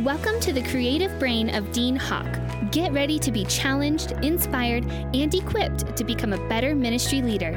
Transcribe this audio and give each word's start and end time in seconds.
Welcome 0.00 0.40
to 0.40 0.52
the 0.52 0.62
creative 0.62 1.18
brain 1.18 1.54
of 1.54 1.72
Dean 1.72 1.96
Hawk. 1.96 2.26
Get 2.70 2.92
ready 2.92 3.18
to 3.18 3.32
be 3.32 3.46
challenged, 3.46 4.12
inspired, 4.22 4.84
and 4.84 5.34
equipped 5.34 5.96
to 5.96 6.04
become 6.04 6.34
a 6.34 6.48
better 6.50 6.74
ministry 6.74 7.22
leader. 7.22 7.56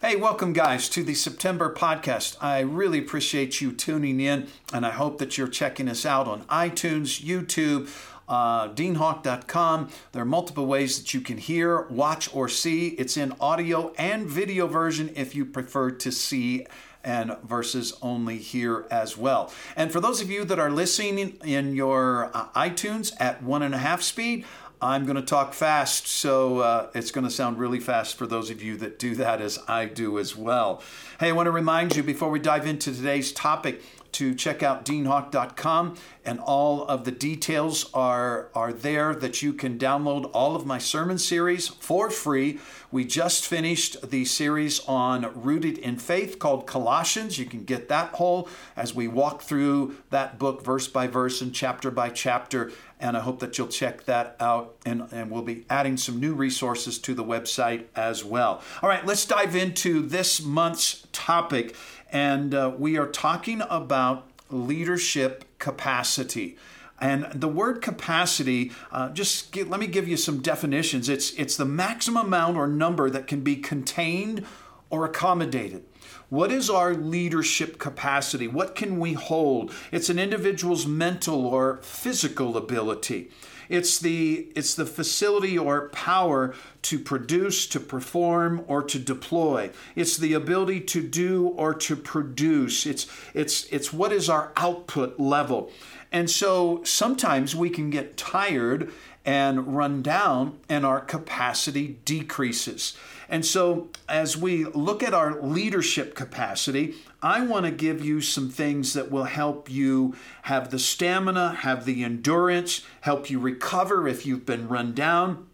Hey, 0.00 0.16
welcome, 0.16 0.54
guys, 0.54 0.88
to 0.88 1.02
the 1.02 1.12
September 1.12 1.74
podcast. 1.74 2.38
I 2.40 2.60
really 2.60 3.00
appreciate 3.00 3.60
you 3.60 3.70
tuning 3.70 4.18
in, 4.18 4.48
and 4.72 4.86
I 4.86 4.92
hope 4.92 5.18
that 5.18 5.36
you're 5.36 5.46
checking 5.46 5.90
us 5.90 6.06
out 6.06 6.26
on 6.26 6.44
iTunes, 6.44 7.22
YouTube, 7.22 7.90
uh, 8.28 8.68
deanhawk.com. 8.68 9.88
There 10.12 10.22
are 10.22 10.26
multiple 10.26 10.66
ways 10.66 10.98
that 10.98 11.14
you 11.14 11.20
can 11.20 11.38
hear, 11.38 11.82
watch, 11.88 12.34
or 12.34 12.48
see. 12.48 12.88
It's 12.88 13.16
in 13.16 13.34
audio 13.40 13.92
and 13.98 14.26
video 14.26 14.66
version 14.66 15.12
if 15.16 15.34
you 15.34 15.44
prefer 15.44 15.90
to 15.90 16.12
see 16.12 16.66
and 17.04 17.36
versus 17.42 17.94
only 18.02 18.38
here 18.38 18.86
as 18.90 19.16
well. 19.16 19.52
And 19.76 19.90
for 19.90 20.00
those 20.00 20.20
of 20.20 20.30
you 20.30 20.44
that 20.44 20.58
are 20.58 20.70
listening 20.70 21.38
in 21.44 21.74
your 21.74 22.30
uh, 22.34 22.48
iTunes 22.50 23.12
at 23.18 23.42
one 23.42 23.62
and 23.62 23.74
a 23.74 23.78
half 23.78 24.02
speed, 24.02 24.44
I'm 24.80 25.06
going 25.06 25.16
to 25.16 25.22
talk 25.22 25.54
fast, 25.54 26.06
so 26.06 26.60
uh, 26.60 26.90
it's 26.94 27.10
going 27.10 27.24
to 27.24 27.32
sound 27.32 27.58
really 27.58 27.80
fast 27.80 28.16
for 28.16 28.28
those 28.28 28.48
of 28.48 28.62
you 28.62 28.76
that 28.76 28.98
do 28.98 29.16
that 29.16 29.40
as 29.40 29.58
I 29.66 29.86
do 29.86 30.20
as 30.20 30.36
well. 30.36 30.82
Hey, 31.18 31.30
I 31.30 31.32
want 31.32 31.46
to 31.46 31.50
remind 31.50 31.96
you 31.96 32.04
before 32.04 32.30
we 32.30 32.38
dive 32.38 32.64
into 32.64 32.94
today's 32.94 33.32
topic 33.32 33.82
to 34.12 34.34
check 34.34 34.62
out 34.62 34.84
deanhawk.com 34.84 35.96
and 36.24 36.40
all 36.40 36.84
of 36.84 37.04
the 37.04 37.10
details 37.10 37.90
are 37.94 38.48
are 38.54 38.72
there 38.72 39.14
that 39.14 39.42
you 39.42 39.52
can 39.52 39.78
download 39.78 40.30
all 40.32 40.56
of 40.56 40.66
my 40.66 40.78
sermon 40.78 41.18
series 41.18 41.68
for 41.68 42.10
free. 42.10 42.58
We 42.90 43.04
just 43.04 43.46
finished 43.46 44.10
the 44.10 44.24
series 44.24 44.80
on 44.86 45.30
rooted 45.42 45.78
in 45.78 45.98
faith 45.98 46.38
called 46.38 46.66
Colossians. 46.66 47.38
You 47.38 47.46
can 47.46 47.64
get 47.64 47.88
that 47.88 48.14
whole 48.14 48.48
as 48.76 48.94
we 48.94 49.08
walk 49.08 49.42
through 49.42 49.96
that 50.10 50.38
book 50.38 50.64
verse 50.64 50.88
by 50.88 51.06
verse 51.06 51.40
and 51.40 51.54
chapter 51.54 51.90
by 51.90 52.10
chapter 52.10 52.72
and 53.00 53.16
I 53.16 53.20
hope 53.20 53.40
that 53.40 53.58
you'll 53.58 53.68
check 53.68 54.04
that 54.04 54.36
out. 54.40 54.76
And, 54.84 55.08
and 55.12 55.30
we'll 55.30 55.42
be 55.42 55.64
adding 55.70 55.96
some 55.96 56.18
new 56.18 56.34
resources 56.34 56.98
to 57.00 57.14
the 57.14 57.24
website 57.24 57.84
as 57.94 58.24
well. 58.24 58.62
All 58.82 58.88
right, 58.88 59.04
let's 59.06 59.24
dive 59.24 59.54
into 59.54 60.02
this 60.02 60.42
month's 60.42 61.06
topic. 61.12 61.74
And 62.10 62.54
uh, 62.54 62.72
we 62.76 62.96
are 62.98 63.06
talking 63.06 63.62
about 63.68 64.28
leadership 64.50 65.44
capacity. 65.58 66.56
And 67.00 67.28
the 67.32 67.48
word 67.48 67.80
capacity, 67.80 68.72
uh, 68.90 69.10
just 69.10 69.52
get, 69.52 69.70
let 69.70 69.78
me 69.78 69.86
give 69.86 70.08
you 70.08 70.16
some 70.16 70.40
definitions. 70.40 71.08
It's, 71.08 71.32
it's 71.34 71.56
the 71.56 71.64
maximum 71.64 72.26
amount 72.26 72.56
or 72.56 72.66
number 72.66 73.08
that 73.10 73.28
can 73.28 73.42
be 73.42 73.56
contained 73.56 74.44
or 74.90 75.04
accommodated. 75.04 75.84
What 76.28 76.52
is 76.52 76.68
our 76.68 76.94
leadership 76.94 77.78
capacity? 77.78 78.48
What 78.48 78.74
can 78.74 78.98
we 78.98 79.14
hold? 79.14 79.72
It's 79.92 80.10
an 80.10 80.18
individual's 80.18 80.86
mental 80.86 81.46
or 81.46 81.78
physical 81.82 82.56
ability. 82.56 83.30
It's 83.68 83.98
the, 83.98 84.48
it's 84.56 84.74
the 84.74 84.86
facility 84.86 85.58
or 85.58 85.90
power 85.90 86.54
to 86.82 86.98
produce, 86.98 87.66
to 87.68 87.80
perform, 87.80 88.64
or 88.66 88.82
to 88.82 88.98
deploy. 88.98 89.70
It's 89.94 90.16
the 90.16 90.32
ability 90.32 90.80
to 90.82 91.02
do 91.02 91.48
or 91.48 91.74
to 91.74 91.96
produce. 91.96 92.86
It's, 92.86 93.06
it's, 93.34 93.64
it's 93.64 93.92
what 93.92 94.12
is 94.12 94.30
our 94.30 94.52
output 94.56 95.20
level. 95.20 95.70
And 96.10 96.30
so 96.30 96.82
sometimes 96.84 97.54
we 97.54 97.68
can 97.68 97.90
get 97.90 98.16
tired 98.16 98.90
and 99.28 99.76
run 99.76 100.00
down, 100.00 100.58
and 100.70 100.86
our 100.86 101.02
capacity 101.02 101.98
decreases. 102.06 102.96
And 103.28 103.44
so, 103.44 103.90
as 104.08 104.38
we 104.38 104.64
look 104.64 105.02
at 105.02 105.12
our 105.12 105.38
leadership 105.42 106.14
capacity, 106.14 106.94
I 107.20 107.42
want 107.42 107.66
to 107.66 107.70
give 107.70 108.02
you 108.02 108.22
some 108.22 108.48
things 108.48 108.94
that 108.94 109.10
will 109.10 109.24
help 109.24 109.70
you 109.70 110.16
have 110.44 110.70
the 110.70 110.78
stamina, 110.78 111.56
have 111.56 111.84
the 111.84 112.04
endurance, 112.04 112.86
help 113.02 113.28
you 113.28 113.38
recover 113.38 114.08
if 114.08 114.24
you've 114.24 114.46
been 114.46 114.66
run 114.66 114.94
down 114.94 115.47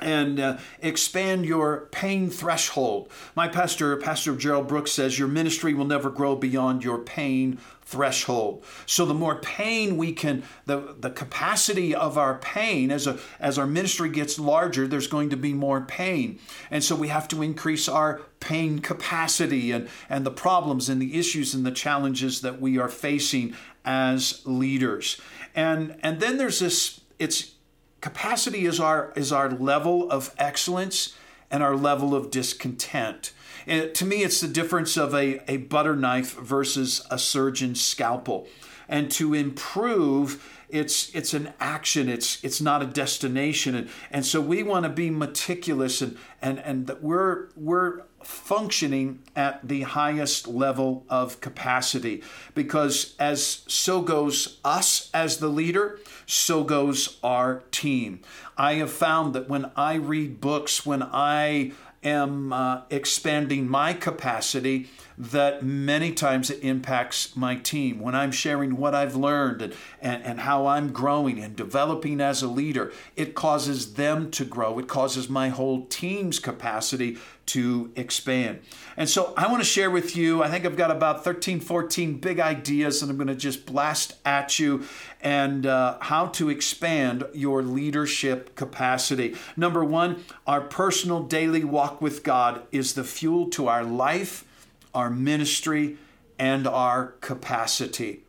and 0.00 0.40
uh, 0.40 0.58
expand 0.80 1.46
your 1.46 1.88
pain 1.92 2.30
threshold. 2.30 3.10
My 3.34 3.48
pastor, 3.48 3.96
Pastor 3.96 4.36
Gerald 4.36 4.68
Brooks, 4.68 4.92
says 4.92 5.18
your 5.18 5.28
ministry 5.28 5.74
will 5.74 5.84
never 5.84 6.10
grow 6.10 6.36
beyond 6.36 6.84
your 6.84 6.98
pain 6.98 7.58
threshold. 7.82 8.64
So 8.86 9.04
the 9.04 9.14
more 9.14 9.40
pain 9.40 9.96
we 9.96 10.12
can, 10.12 10.44
the, 10.66 10.94
the 10.98 11.10
capacity 11.10 11.92
of 11.92 12.16
our 12.16 12.38
pain 12.38 12.92
as 12.92 13.08
a 13.08 13.18
as 13.40 13.58
our 13.58 13.66
ministry 13.66 14.08
gets 14.08 14.38
larger, 14.38 14.86
there's 14.86 15.08
going 15.08 15.30
to 15.30 15.36
be 15.36 15.52
more 15.52 15.80
pain. 15.80 16.38
And 16.70 16.84
so 16.84 16.94
we 16.94 17.08
have 17.08 17.26
to 17.28 17.42
increase 17.42 17.88
our 17.88 18.20
pain 18.38 18.78
capacity 18.78 19.72
and, 19.72 19.88
and 20.08 20.24
the 20.24 20.30
problems 20.30 20.88
and 20.88 21.02
the 21.02 21.18
issues 21.18 21.52
and 21.52 21.66
the 21.66 21.72
challenges 21.72 22.40
that 22.42 22.60
we 22.60 22.78
are 22.78 22.88
facing 22.88 23.54
as 23.84 24.42
leaders. 24.44 25.20
And 25.54 25.96
and 26.02 26.20
then 26.20 26.38
there's 26.38 26.60
this, 26.60 27.00
it's 27.18 27.54
capacity 28.00 28.66
is 28.66 28.80
our 28.80 29.12
is 29.16 29.32
our 29.32 29.50
level 29.50 30.10
of 30.10 30.34
excellence 30.38 31.14
and 31.50 31.62
our 31.62 31.76
level 31.76 32.14
of 32.14 32.30
discontent. 32.30 33.32
And 33.66 33.94
to 33.94 34.04
me, 34.04 34.22
it's 34.22 34.40
the 34.40 34.48
difference 34.48 34.96
of 34.96 35.14
a, 35.14 35.40
a 35.50 35.58
butter 35.58 35.96
knife 35.96 36.34
versus 36.38 37.06
a 37.10 37.18
surgeon's 37.18 37.80
scalpel. 37.80 38.46
And 38.88 39.10
to 39.12 39.34
improve, 39.34 40.42
it's 40.68 41.14
it's 41.14 41.34
an 41.34 41.52
action, 41.60 42.08
it's 42.08 42.42
it's 42.42 42.60
not 42.60 42.82
a 42.82 42.86
destination. 42.86 43.74
And, 43.74 43.88
and 44.10 44.26
so 44.26 44.40
we 44.40 44.62
want 44.62 44.84
to 44.84 44.88
be 44.88 45.10
meticulous 45.10 46.00
and 46.02 46.16
and, 46.40 46.58
and 46.60 46.90
we're 47.00 47.48
we're 47.56 48.02
functioning 48.22 49.20
at 49.34 49.66
the 49.66 49.82
highest 49.82 50.46
level 50.46 51.04
of 51.08 51.40
capacity. 51.40 52.22
Because 52.54 53.14
as 53.18 53.62
so 53.66 54.02
goes 54.02 54.58
us 54.64 55.10
as 55.12 55.38
the 55.38 55.48
leader 55.48 55.98
so 56.26 56.62
goes 56.62 57.18
our 57.22 57.62
team. 57.70 58.20
I 58.56 58.74
have 58.74 58.92
found 58.92 59.34
that 59.34 59.48
when 59.48 59.70
i 59.76 59.94
read 59.94 60.40
books 60.40 60.86
when 60.86 61.02
i 61.02 61.72
am 62.02 62.52
uh, 62.52 62.82
expanding 62.90 63.68
my 63.68 63.92
capacity 63.92 64.88
that 65.20 65.62
many 65.62 66.12
times 66.12 66.48
it 66.48 66.64
impacts 66.64 67.36
my 67.36 67.54
team. 67.54 68.00
When 68.00 68.14
I'm 68.14 68.32
sharing 68.32 68.78
what 68.78 68.94
I've 68.94 69.14
learned 69.14 69.60
and, 69.60 69.74
and, 70.00 70.24
and 70.24 70.40
how 70.40 70.66
I'm 70.66 70.92
growing 70.92 71.38
and 71.38 71.54
developing 71.54 72.22
as 72.22 72.42
a 72.42 72.48
leader, 72.48 72.90
it 73.16 73.34
causes 73.34 73.94
them 73.94 74.30
to 74.30 74.46
grow. 74.46 74.78
It 74.78 74.88
causes 74.88 75.28
my 75.28 75.50
whole 75.50 75.84
team's 75.86 76.38
capacity 76.38 77.18
to 77.46 77.92
expand. 77.96 78.60
And 78.96 79.10
so 79.10 79.34
I 79.36 79.46
want 79.48 79.60
to 79.60 79.68
share 79.68 79.90
with 79.90 80.16
you, 80.16 80.42
I 80.42 80.48
think 80.48 80.64
I've 80.64 80.76
got 80.76 80.90
about 80.90 81.22
13, 81.22 81.60
14 81.60 82.18
big 82.18 82.40
ideas, 82.40 83.02
and 83.02 83.10
I'm 83.10 83.18
going 83.18 83.26
to 83.26 83.34
just 83.34 83.66
blast 83.66 84.14
at 84.24 84.58
you 84.58 84.84
and 85.20 85.66
uh, 85.66 85.98
how 86.00 86.28
to 86.28 86.48
expand 86.48 87.26
your 87.34 87.62
leadership 87.62 88.54
capacity. 88.54 89.36
Number 89.54 89.84
one, 89.84 90.24
our 90.46 90.62
personal 90.62 91.24
daily 91.24 91.64
walk 91.64 92.00
with 92.00 92.22
God 92.22 92.62
is 92.72 92.94
the 92.94 93.04
fuel 93.04 93.50
to 93.50 93.68
our 93.68 93.84
life 93.84 94.46
our 94.94 95.10
ministry, 95.10 95.96
and 96.38 96.66
our 96.66 97.08
capacity. 97.20 98.20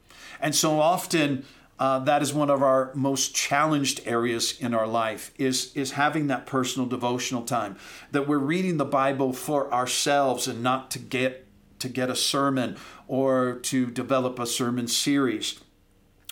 And 0.41 0.53
so 0.53 0.79
often, 0.79 1.45
uh, 1.79 1.97
that 1.99 2.21
is 2.21 2.33
one 2.33 2.49
of 2.49 2.61
our 2.61 2.91
most 2.93 3.33
challenged 3.33 4.01
areas 4.05 4.59
in 4.59 4.73
our 4.73 4.85
life 4.85 5.33
is, 5.37 5.71
is 5.75 5.93
having 5.93 6.27
that 6.27 6.45
personal 6.45 6.87
devotional 6.87 7.41
time 7.41 7.75
that 8.11 8.27
we're 8.27 8.37
reading 8.37 8.77
the 8.77 8.85
bible 8.85 9.33
for 9.33 9.73
ourselves 9.73 10.47
and 10.47 10.61
not 10.61 10.91
to 10.91 10.99
get 10.99 11.47
to 11.79 11.89
get 11.89 12.11
a 12.11 12.15
sermon 12.15 12.77
or 13.07 13.55
to 13.63 13.87
develop 13.87 14.37
a 14.37 14.45
sermon 14.45 14.87
series. 14.87 15.59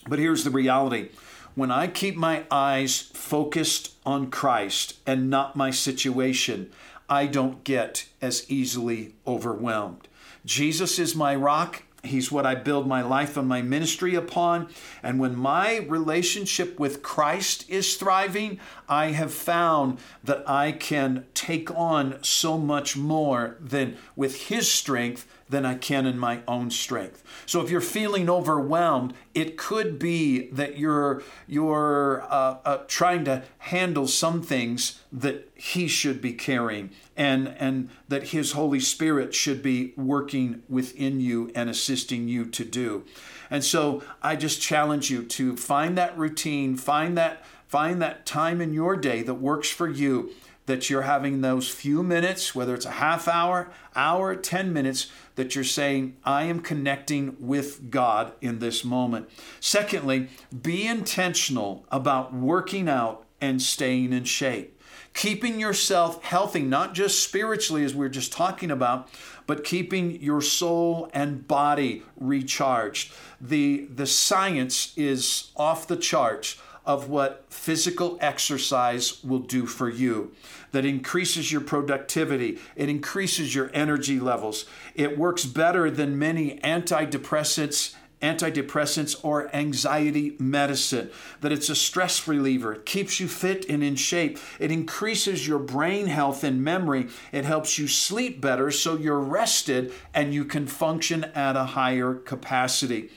But 0.07 0.19
here's 0.19 0.43
the 0.43 0.51
reality. 0.51 1.09
When 1.55 1.71
i 1.71 1.87
keep 1.87 2.15
my 2.15 2.43
eyes 2.51 3.01
focused 3.13 3.95
on 4.05 4.29
christ 4.29 4.97
and 5.07 5.29
not 5.29 5.55
my 5.55 5.71
situation 5.71 6.71
i 7.09 7.25
don't 7.25 7.63
get 7.63 8.05
as 8.21 8.49
easily 8.49 9.15
overwhelmed 9.25 10.07
Jesus 10.45 10.99
is 10.99 11.15
my 11.15 11.35
rock. 11.35 11.83
He's 12.03 12.31
what 12.31 12.45
I 12.45 12.55
build 12.55 12.87
my 12.87 13.01
life 13.01 13.35
and 13.35 13.47
my 13.47 13.61
ministry 13.61 14.15
upon. 14.15 14.69
And 15.03 15.19
when 15.19 15.35
my 15.35 15.79
relationship 15.79 16.79
with 16.79 17.03
Christ 17.03 17.69
is 17.69 17.97
thriving, 17.97 18.59
I 18.87 19.07
have 19.07 19.33
found 19.33 19.99
that 20.23 20.47
I 20.49 20.71
can 20.71 21.25
take 21.39 21.71
on 21.71 22.21
so 22.21 22.57
much 22.57 22.97
more 22.97 23.55
than 23.61 23.95
with 24.13 24.49
His 24.49 24.69
strength 24.69 25.25
than 25.47 25.65
I 25.65 25.75
can 25.75 26.05
in 26.05 26.19
my 26.19 26.41
own 26.49 26.69
strength. 26.69 27.23
So 27.45 27.61
if 27.61 27.69
you're 27.69 27.79
feeling 27.79 28.29
overwhelmed, 28.29 29.13
it 29.33 29.55
could 29.55 29.97
be 29.97 30.49
that 30.49 30.77
you're 30.77 31.23
you're 31.47 32.23
uh, 32.29 32.57
uh, 32.65 32.77
trying 32.87 33.23
to 33.23 33.43
handle 33.59 34.05
some 34.05 34.41
things 34.41 34.99
that 35.13 35.49
He 35.55 35.87
should 35.87 36.21
be 36.21 36.33
carrying, 36.33 36.89
and 37.15 37.47
and 37.57 37.89
that 38.09 38.27
His 38.27 38.51
Holy 38.51 38.81
Spirit 38.81 39.33
should 39.33 39.63
be 39.63 39.93
working 39.95 40.63
within 40.67 41.21
you 41.21 41.51
and 41.55 41.69
assisting 41.69 42.27
you 42.27 42.43
to 42.47 42.65
do. 42.65 43.05
And 43.49 43.63
so 43.63 44.03
I 44.21 44.35
just 44.35 44.61
challenge 44.61 45.09
you 45.09 45.23
to 45.23 45.55
find 45.55 45.97
that 45.97 46.17
routine, 46.17 46.75
find 46.75 47.17
that 47.17 47.43
Find 47.69 48.01
that 48.01 48.25
time 48.25 48.61
in 48.61 48.73
your 48.73 48.95
day 48.95 49.21
that 49.21 49.35
works 49.35 49.69
for 49.69 49.87
you 49.87 50.31
that 50.69 50.87
you're 50.87 51.01
having 51.01 51.41
those 51.41 51.67
few 51.67 52.03
minutes, 52.03 52.53
whether 52.53 52.75
it's 52.75 52.85
a 52.85 52.91
half 52.91 53.27
hour, 53.27 53.71
hour, 53.95 54.35
10 54.35 54.71
minutes, 54.71 55.11
that 55.33 55.55
you're 55.55 55.63
saying, 55.63 56.15
I 56.23 56.43
am 56.43 56.59
connecting 56.59 57.35
with 57.39 57.89
God 57.89 58.33
in 58.39 58.59
this 58.59 58.85
moment. 58.85 59.29
Secondly, 59.59 60.29
be 60.61 60.85
intentional 60.85 61.85
about 61.91 62.35
working 62.35 62.87
out 62.87 63.25
and 63.41 63.59
staying 63.59 64.13
in 64.13 64.25
shape. 64.25 64.79
Keeping 65.15 65.59
yourself 65.59 66.23
healthy, 66.23 66.61
not 66.61 66.93
just 66.93 67.23
spiritually, 67.23 67.83
as 67.83 67.95
we 67.95 68.05
are 68.05 68.09
just 68.09 68.31
talking 68.31 68.69
about, 68.69 69.09
but 69.47 69.63
keeping 69.63 70.21
your 70.21 70.39
soul 70.39 71.09
and 71.15 71.47
body 71.47 72.03
recharged. 72.15 73.11
The, 73.41 73.87
the 73.91 74.05
science 74.05 74.93
is 74.95 75.49
off 75.55 75.87
the 75.87 75.97
charts 75.97 76.61
of 76.85 77.09
what 77.09 77.45
physical 77.49 78.17
exercise 78.21 79.23
will 79.23 79.39
do 79.39 79.65
for 79.65 79.89
you. 79.89 80.31
That 80.71 80.85
increases 80.85 81.51
your 81.51 81.61
productivity, 81.61 82.59
it 82.75 82.89
increases 82.89 83.53
your 83.55 83.71
energy 83.73 84.19
levels. 84.19 84.65
It 84.95 85.17
works 85.17 85.45
better 85.45 85.89
than 85.89 86.19
many 86.19 86.59
antidepressants 86.59 87.95
antidepressants 88.21 89.17
or 89.23 89.53
anxiety 89.55 90.35
medicine, 90.39 91.09
that 91.41 91.51
it's 91.51 91.69
a 91.69 91.75
stress 91.75 92.27
reliever. 92.27 92.73
It 92.73 92.85
keeps 92.85 93.19
you 93.19 93.27
fit 93.27 93.65
and 93.69 93.83
in 93.83 93.95
shape. 93.95 94.37
It 94.59 94.71
increases 94.71 95.47
your 95.47 95.59
brain 95.59 96.07
health 96.07 96.43
and 96.43 96.63
memory. 96.63 97.07
It 97.31 97.45
helps 97.45 97.77
you 97.77 97.87
sleep 97.87 98.41
better 98.41 98.71
so 98.71 98.97
you're 98.97 99.19
rested 99.19 99.93
and 100.13 100.33
you 100.33 100.45
can 100.45 100.67
function 100.67 101.23
at 101.23 101.55
a 101.55 101.63
higher 101.63 102.13
capacity. 102.13 103.09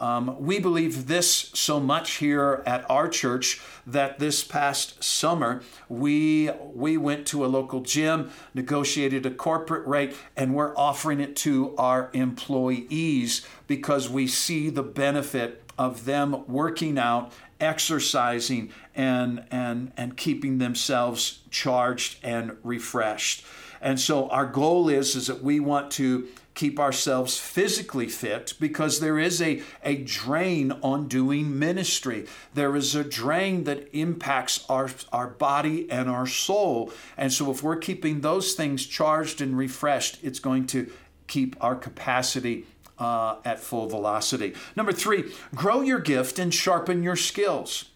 Um, 0.00 0.36
we 0.40 0.58
believe 0.58 1.08
this 1.08 1.50
so 1.52 1.78
much 1.78 2.12
here 2.12 2.62
at 2.66 2.90
our 2.90 3.06
church 3.06 3.60
that 3.86 4.18
this 4.18 4.42
past 4.42 5.04
summer 5.04 5.62
we 5.90 6.50
we 6.72 6.96
went 6.96 7.26
to 7.28 7.44
a 7.44 7.48
local 7.48 7.82
gym, 7.82 8.30
negotiated 8.54 9.26
a 9.26 9.30
corporate 9.30 9.86
rate, 9.86 10.16
and 10.36 10.54
we're 10.54 10.74
offering 10.76 11.20
it 11.20 11.36
to 11.36 11.76
our 11.76 12.08
employees 12.14 13.46
because 13.66 14.08
we 14.08 14.26
see 14.26 14.70
the 14.70 14.82
benefit 14.82 15.62
of 15.76 16.06
them 16.06 16.44
working 16.46 16.98
out, 16.98 17.32
exercising, 17.60 18.72
and 18.94 19.44
and 19.50 19.92
and 19.98 20.16
keeping 20.16 20.56
themselves 20.58 21.40
charged 21.50 22.16
and 22.22 22.56
refreshed. 22.62 23.44
And 23.82 24.00
so 24.00 24.28
our 24.30 24.46
goal 24.46 24.88
is 24.88 25.14
is 25.14 25.26
that 25.26 25.42
we 25.42 25.60
want 25.60 25.90
to 25.92 26.28
keep 26.60 26.78
ourselves 26.78 27.38
physically 27.38 28.06
fit 28.06 28.52
because 28.60 29.00
there 29.00 29.18
is 29.18 29.40
a, 29.40 29.62
a 29.82 29.96
drain 29.96 30.70
on 30.82 31.08
doing 31.08 31.58
ministry. 31.58 32.26
There 32.52 32.76
is 32.76 32.94
a 32.94 33.02
drain 33.02 33.64
that 33.64 33.88
impacts 33.96 34.66
our, 34.68 34.90
our 35.10 35.28
body 35.28 35.90
and 35.90 36.10
our 36.10 36.26
soul. 36.26 36.92
And 37.16 37.32
so, 37.32 37.50
if 37.50 37.62
we're 37.62 37.76
keeping 37.76 38.20
those 38.20 38.52
things 38.52 38.84
charged 38.84 39.40
and 39.40 39.56
refreshed, 39.56 40.18
it's 40.22 40.38
going 40.38 40.66
to 40.66 40.92
keep 41.28 41.56
our 41.64 41.74
capacity 41.74 42.66
uh, 42.98 43.36
at 43.46 43.58
full 43.58 43.88
velocity. 43.88 44.52
Number 44.76 44.92
three, 44.92 45.32
grow 45.54 45.80
your 45.80 46.00
gift 46.00 46.38
and 46.38 46.52
sharpen 46.52 47.02
your 47.02 47.16
skills. 47.16 47.86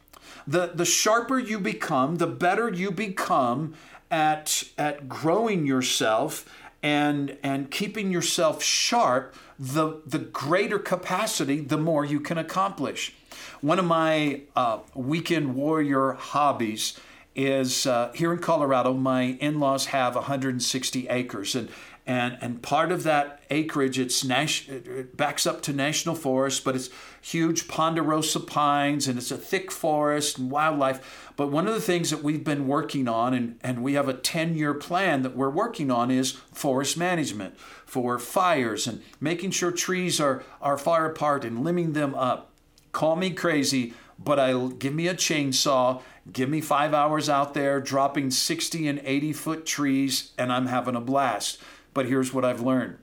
The, 0.46 0.70
the 0.74 0.86
sharper 0.86 1.38
you 1.38 1.58
become, 1.58 2.16
the 2.16 2.26
better 2.26 2.70
you 2.70 2.90
become 2.90 3.74
at, 4.10 4.64
at 4.78 5.06
growing 5.06 5.66
yourself 5.66 6.48
and 6.84 7.38
and 7.42 7.70
keeping 7.70 8.12
yourself 8.12 8.62
sharp 8.62 9.34
the 9.58 10.02
the 10.06 10.18
greater 10.18 10.78
capacity 10.78 11.60
the 11.60 11.78
more 11.78 12.04
you 12.04 12.20
can 12.20 12.36
accomplish. 12.36 13.14
One 13.62 13.78
of 13.78 13.86
my 13.86 14.42
uh, 14.54 14.80
weekend 14.94 15.54
warrior 15.54 16.12
hobbies 16.12 17.00
is 17.34 17.86
uh, 17.86 18.12
here 18.14 18.32
in 18.32 18.38
colorado 18.38 18.92
my 18.92 19.22
in-laws 19.40 19.86
have 19.86 20.14
160 20.14 21.08
acres 21.08 21.56
and 21.56 21.68
and 22.06 22.36
and 22.40 22.62
part 22.62 22.92
of 22.92 23.02
that 23.02 23.40
acreage 23.50 23.98
it's 23.98 24.24
nas- 24.24 24.68
it 24.68 25.16
backs 25.16 25.46
up 25.46 25.62
to 25.62 25.72
national 25.72 26.14
forest 26.14 26.64
but 26.64 26.76
it's 26.76 26.90
huge 27.20 27.66
ponderosa 27.66 28.40
pines 28.40 29.08
and 29.08 29.18
it's 29.18 29.30
a 29.30 29.36
thick 29.36 29.70
forest 29.70 30.38
and 30.38 30.50
wildlife 30.50 31.32
but 31.36 31.50
one 31.50 31.66
of 31.66 31.74
the 31.74 31.80
things 31.80 32.10
that 32.10 32.22
we've 32.22 32.44
been 32.44 32.68
working 32.68 33.08
on 33.08 33.32
and 33.32 33.58
and 33.62 33.82
we 33.82 33.94
have 33.94 34.08
a 34.08 34.14
10 34.14 34.54
year 34.54 34.74
plan 34.74 35.22
that 35.22 35.36
we're 35.36 35.50
working 35.50 35.90
on 35.90 36.10
is 36.10 36.32
forest 36.32 36.96
management 36.98 37.56
for 37.86 38.18
fires 38.18 38.86
and 38.86 39.02
making 39.20 39.50
sure 39.50 39.70
trees 39.70 40.20
are 40.20 40.42
are 40.60 40.76
far 40.76 41.06
apart 41.06 41.44
and 41.44 41.64
limbing 41.64 41.94
them 41.94 42.14
up 42.14 42.50
call 42.92 43.16
me 43.16 43.30
crazy 43.30 43.94
but 44.18 44.38
I 44.38 44.68
give 44.78 44.94
me 44.94 45.08
a 45.08 45.14
chainsaw, 45.14 46.00
give 46.32 46.48
me 46.48 46.60
5 46.60 46.94
hours 46.94 47.28
out 47.28 47.54
there 47.54 47.80
dropping 47.80 48.30
60 48.30 48.86
and 48.86 49.00
80 49.04 49.32
foot 49.32 49.66
trees 49.66 50.32
and 50.38 50.52
I'm 50.52 50.66
having 50.66 50.94
a 50.94 51.00
blast. 51.00 51.58
But 51.94 52.06
here's 52.06 52.34
what 52.34 52.44
I've 52.44 52.60
learned. 52.60 52.98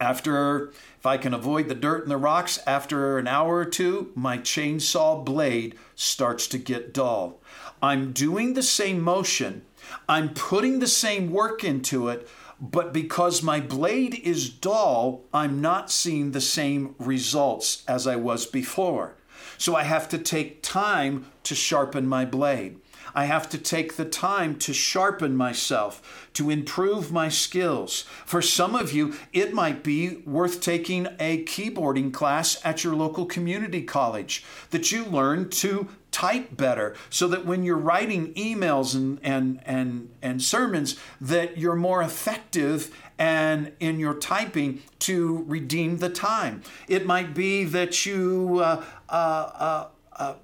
After, 0.00 0.72
if 0.98 1.04
I 1.04 1.18
can 1.18 1.34
avoid 1.34 1.68
the 1.68 1.74
dirt 1.74 2.02
and 2.02 2.10
the 2.10 2.16
rocks, 2.16 2.58
after 2.66 3.18
an 3.18 3.28
hour 3.28 3.56
or 3.56 3.64
two, 3.66 4.12
my 4.14 4.38
chainsaw 4.38 5.22
blade 5.24 5.76
starts 5.94 6.46
to 6.48 6.58
get 6.58 6.94
dull. 6.94 7.40
I'm 7.82 8.12
doing 8.12 8.54
the 8.54 8.62
same 8.62 9.00
motion, 9.00 9.62
I'm 10.08 10.30
putting 10.30 10.78
the 10.78 10.86
same 10.86 11.30
work 11.30 11.64
into 11.64 12.08
it, 12.08 12.28
but 12.60 12.92
because 12.92 13.42
my 13.42 13.60
blade 13.60 14.20
is 14.22 14.50
dull, 14.50 15.22
I'm 15.32 15.60
not 15.60 15.90
seeing 15.90 16.32
the 16.32 16.40
same 16.40 16.94
results 16.98 17.82
as 17.88 18.06
I 18.06 18.16
was 18.16 18.44
before. 18.46 19.14
So 19.56 19.74
I 19.74 19.82
have 19.84 20.08
to 20.10 20.18
take 20.18 20.62
time 20.62 21.26
to 21.44 21.54
sharpen 21.54 22.06
my 22.06 22.24
blade. 22.24 22.78
I 23.14 23.24
have 23.24 23.48
to 23.50 23.58
take 23.58 23.96
the 23.96 24.04
time 24.04 24.56
to 24.60 24.72
sharpen 24.72 25.36
myself, 25.36 26.28
to 26.34 26.50
improve 26.50 27.12
my 27.12 27.28
skills. 27.28 28.02
For 28.24 28.42
some 28.42 28.74
of 28.74 28.92
you, 28.92 29.14
it 29.32 29.52
might 29.52 29.82
be 29.82 30.16
worth 30.26 30.60
taking 30.60 31.06
a 31.18 31.44
keyboarding 31.44 32.12
class 32.12 32.60
at 32.64 32.84
your 32.84 32.94
local 32.94 33.26
community 33.26 33.82
college 33.82 34.44
that 34.70 34.92
you 34.92 35.04
learn 35.04 35.48
to 35.50 35.88
type 36.10 36.56
better 36.56 36.94
so 37.08 37.28
that 37.28 37.46
when 37.46 37.62
you're 37.62 37.76
writing 37.76 38.34
emails 38.34 38.94
and, 38.94 39.18
and, 39.22 39.60
and, 39.64 40.10
and 40.20 40.42
sermons 40.42 40.96
that 41.20 41.56
you're 41.56 41.76
more 41.76 42.02
effective 42.02 42.94
and 43.18 43.72
in 43.80 43.98
your 43.98 44.14
typing 44.14 44.82
to 44.98 45.44
redeem 45.46 45.98
the 45.98 46.08
time 46.08 46.62
it 46.88 47.06
might 47.06 47.34
be 47.34 47.64
that 47.64 48.04
you 48.04 48.58
uh, 48.58 48.82
uh, 49.08 49.12
uh, 49.12 49.88
uh 50.16 50.34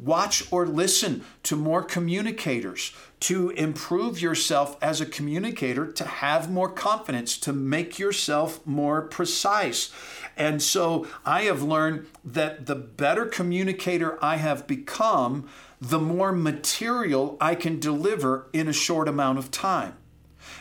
watch 0.00 0.44
or 0.52 0.66
listen 0.66 1.24
to 1.44 1.56
more 1.56 1.82
communicators 1.82 2.92
to 3.20 3.50
improve 3.50 4.20
yourself 4.20 4.76
as 4.80 5.00
a 5.00 5.06
communicator, 5.06 5.86
to 5.92 6.04
have 6.04 6.50
more 6.50 6.70
confidence, 6.70 7.36
to 7.38 7.52
make 7.52 7.98
yourself 7.98 8.66
more 8.66 9.02
precise. 9.02 9.92
And 10.36 10.62
so 10.62 11.06
I 11.24 11.42
have 11.42 11.62
learned 11.62 12.06
that 12.24 12.66
the 12.66 12.76
better 12.76 13.26
communicator 13.26 14.18
I 14.24 14.36
have 14.36 14.66
become, 14.66 15.48
the 15.80 15.98
more 15.98 16.32
material 16.32 17.36
I 17.40 17.54
can 17.54 17.78
deliver 17.78 18.48
in 18.52 18.68
a 18.68 18.72
short 18.72 19.08
amount 19.08 19.38
of 19.38 19.50
time. 19.50 19.96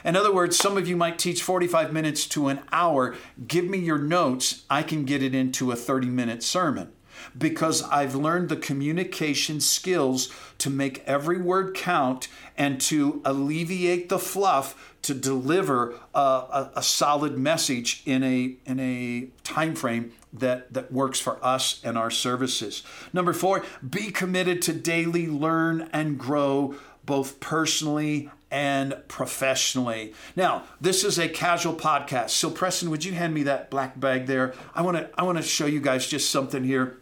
In 0.04 0.16
other 0.16 0.34
words, 0.34 0.58
some 0.58 0.78
of 0.78 0.88
you 0.88 0.98
might 0.98 1.20
teach 1.20 1.42
45 1.42 1.94
minutes 1.94 2.26
to 2.28 2.48
an 2.48 2.60
hour. 2.72 3.16
Give 3.48 3.66
me 3.66 3.78
your 3.78 3.98
notes, 3.98 4.66
I 4.70 4.84
can 4.84 5.06
get 5.06 5.24
it 5.24 5.34
into 5.34 5.72
a 5.72 5.76
30 5.76 6.08
minute 6.08 6.44
sermon 6.44 6.92
because 7.38 7.84
I've 7.84 8.16
learned 8.16 8.50
the 8.50 8.56
communication 8.56 9.60
skills 9.60 10.32
to 10.60 10.70
make 10.70 11.04
every 11.06 11.38
word 11.38 11.76
count 11.76 12.28
and 12.58 12.80
to 12.82 13.22
alleviate 13.26 14.10
the 14.10 14.20
fluff 14.20 14.96
to 15.02 15.14
deliver 15.14 15.96
a, 16.14 16.20
a, 16.20 16.72
a 16.78 16.84
solid 16.84 17.38
message 17.38 18.02
in 18.06 18.24
a 18.24 18.56
in 18.66 18.80
a 18.80 19.30
time 19.44 19.76
frame 19.76 20.12
that, 20.32 20.74
that 20.74 20.92
works 20.92 21.20
for 21.20 21.44
us 21.44 21.82
and 21.84 21.98
our 21.98 22.12
services. 22.12 22.84
Number 23.14 23.34
four, 23.34 23.64
be 23.88 24.12
committed 24.12 24.62
to 24.64 24.74
daily 24.74 25.28
learn 25.28 25.90
and 25.92 26.20
grow 26.20 26.76
both 27.06 27.40
personally 27.40 28.30
and 28.52 28.96
professionally. 29.08 30.14
Now, 30.36 30.64
this 30.82 31.04
is 31.04 31.18
a 31.18 31.30
casual 31.30 31.74
podcast. 31.74 32.32
So 32.32 32.50
Preston, 32.50 32.90
would 32.90 33.06
you 33.06 33.14
hand 33.14 33.34
me 33.34 33.44
that 33.44 33.70
black 33.70 34.00
bag 34.00 34.26
there? 34.26 34.54
I 34.74 34.82
want 34.82 34.98
to 34.98 35.10
I 35.18 35.24
want 35.24 35.38
to 35.38 35.44
show 35.44 35.66
you 35.66 35.82
guys 35.82 36.08
just 36.08 36.30
something 36.30 36.64
here. 36.64 36.98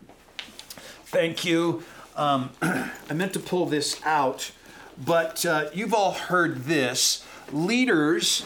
Thank 1.09 1.45
you. 1.45 1.83
Um, 2.17 2.49
I 2.61 3.13
meant 3.13 3.31
to 3.31 3.39
pull 3.39 3.65
this 3.65 3.97
out, 4.03 4.51
but 4.97 5.45
uh, 5.45 5.69
you've 5.73 5.93
all 5.93 6.11
heard 6.11 6.65
this. 6.65 7.25
Leaders, 7.53 8.45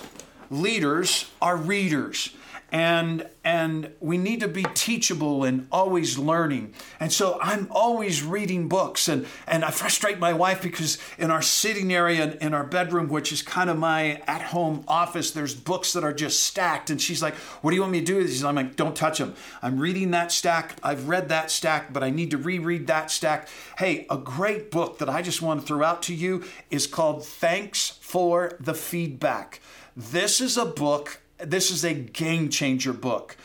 leaders 0.52 1.26
are 1.42 1.58
readers. 1.58 2.36
And 2.72 3.28
and 3.44 3.92
we 4.00 4.18
need 4.18 4.40
to 4.40 4.48
be 4.48 4.64
teachable 4.76 5.44
and 5.44 5.68
always 5.72 6.18
learning. 6.18 6.74
And 7.00 7.12
so 7.12 7.40
I'm 7.42 7.68
always 7.72 8.24
reading 8.24 8.70
books 8.70 9.08
and 9.08 9.26
and 9.46 9.66
I 9.66 9.72
frustrate 9.72 10.20
my 10.20 10.32
wife 10.32 10.62
because 10.62 10.98
in 11.18 11.32
our 11.32 11.42
sitting 11.42 11.94
area 11.94 12.38
in 12.40 12.54
our 12.54 12.64
bedroom, 12.64 13.10
which 13.10 13.32
is 13.32 13.42
kind 13.42 13.70
of 13.70 13.78
my 13.78 14.22
at-home 14.28 14.84
office, 14.88 15.32
there's 15.32 15.54
books 15.54 15.94
that 15.94 16.04
are 16.04 16.14
just 16.14 16.44
stacked. 16.44 16.90
And 16.90 17.02
she's 17.02 17.22
like, 17.22 17.36
"What 17.62 17.72
do 17.72 17.76
you 17.76 17.82
want 17.82 17.92
me 17.92 18.00
to 18.00 18.06
do 18.06 18.18
with 18.18 18.28
these?" 18.28 18.44
I'm 18.44 18.56
like, 18.56 18.76
"Don't 18.76 18.96
touch 18.96 19.18
them. 19.18 19.36
I'm 19.62 19.78
reading 19.78 20.12
that 20.12 20.32
stack. 20.32 20.78
I've 20.82 21.10
read 21.10 21.30
that 21.30 21.52
stack, 21.52 21.92
but 21.92 22.04
I 22.04 22.10
need 22.10 22.32
to 22.32 22.38
reread 22.38 22.88
that 22.88 23.12
stack." 23.12 23.50
Hey, 23.78 24.06
a 24.10 24.18
great 24.18 24.72
book 24.72 25.00
that 25.00 25.10
I 25.10 25.22
just 25.22 25.42
want 25.42 25.62
to 25.62 25.68
throw 25.68 25.84
out 25.84 26.04
to 26.04 26.14
you 26.14 26.44
is 26.70 26.88
called 26.88 27.26
Thanks 27.26 27.98
for 28.02 28.56
the 28.60 28.74
Feedback. 28.74 29.60
This 29.96 30.40
is 30.40 30.58
a 30.58 30.66
book 30.66 31.21
this 31.44 31.72
is 31.72 31.84
a 31.84 31.94
game 31.94 32.50
changer 32.50 32.94
book. 32.94 33.38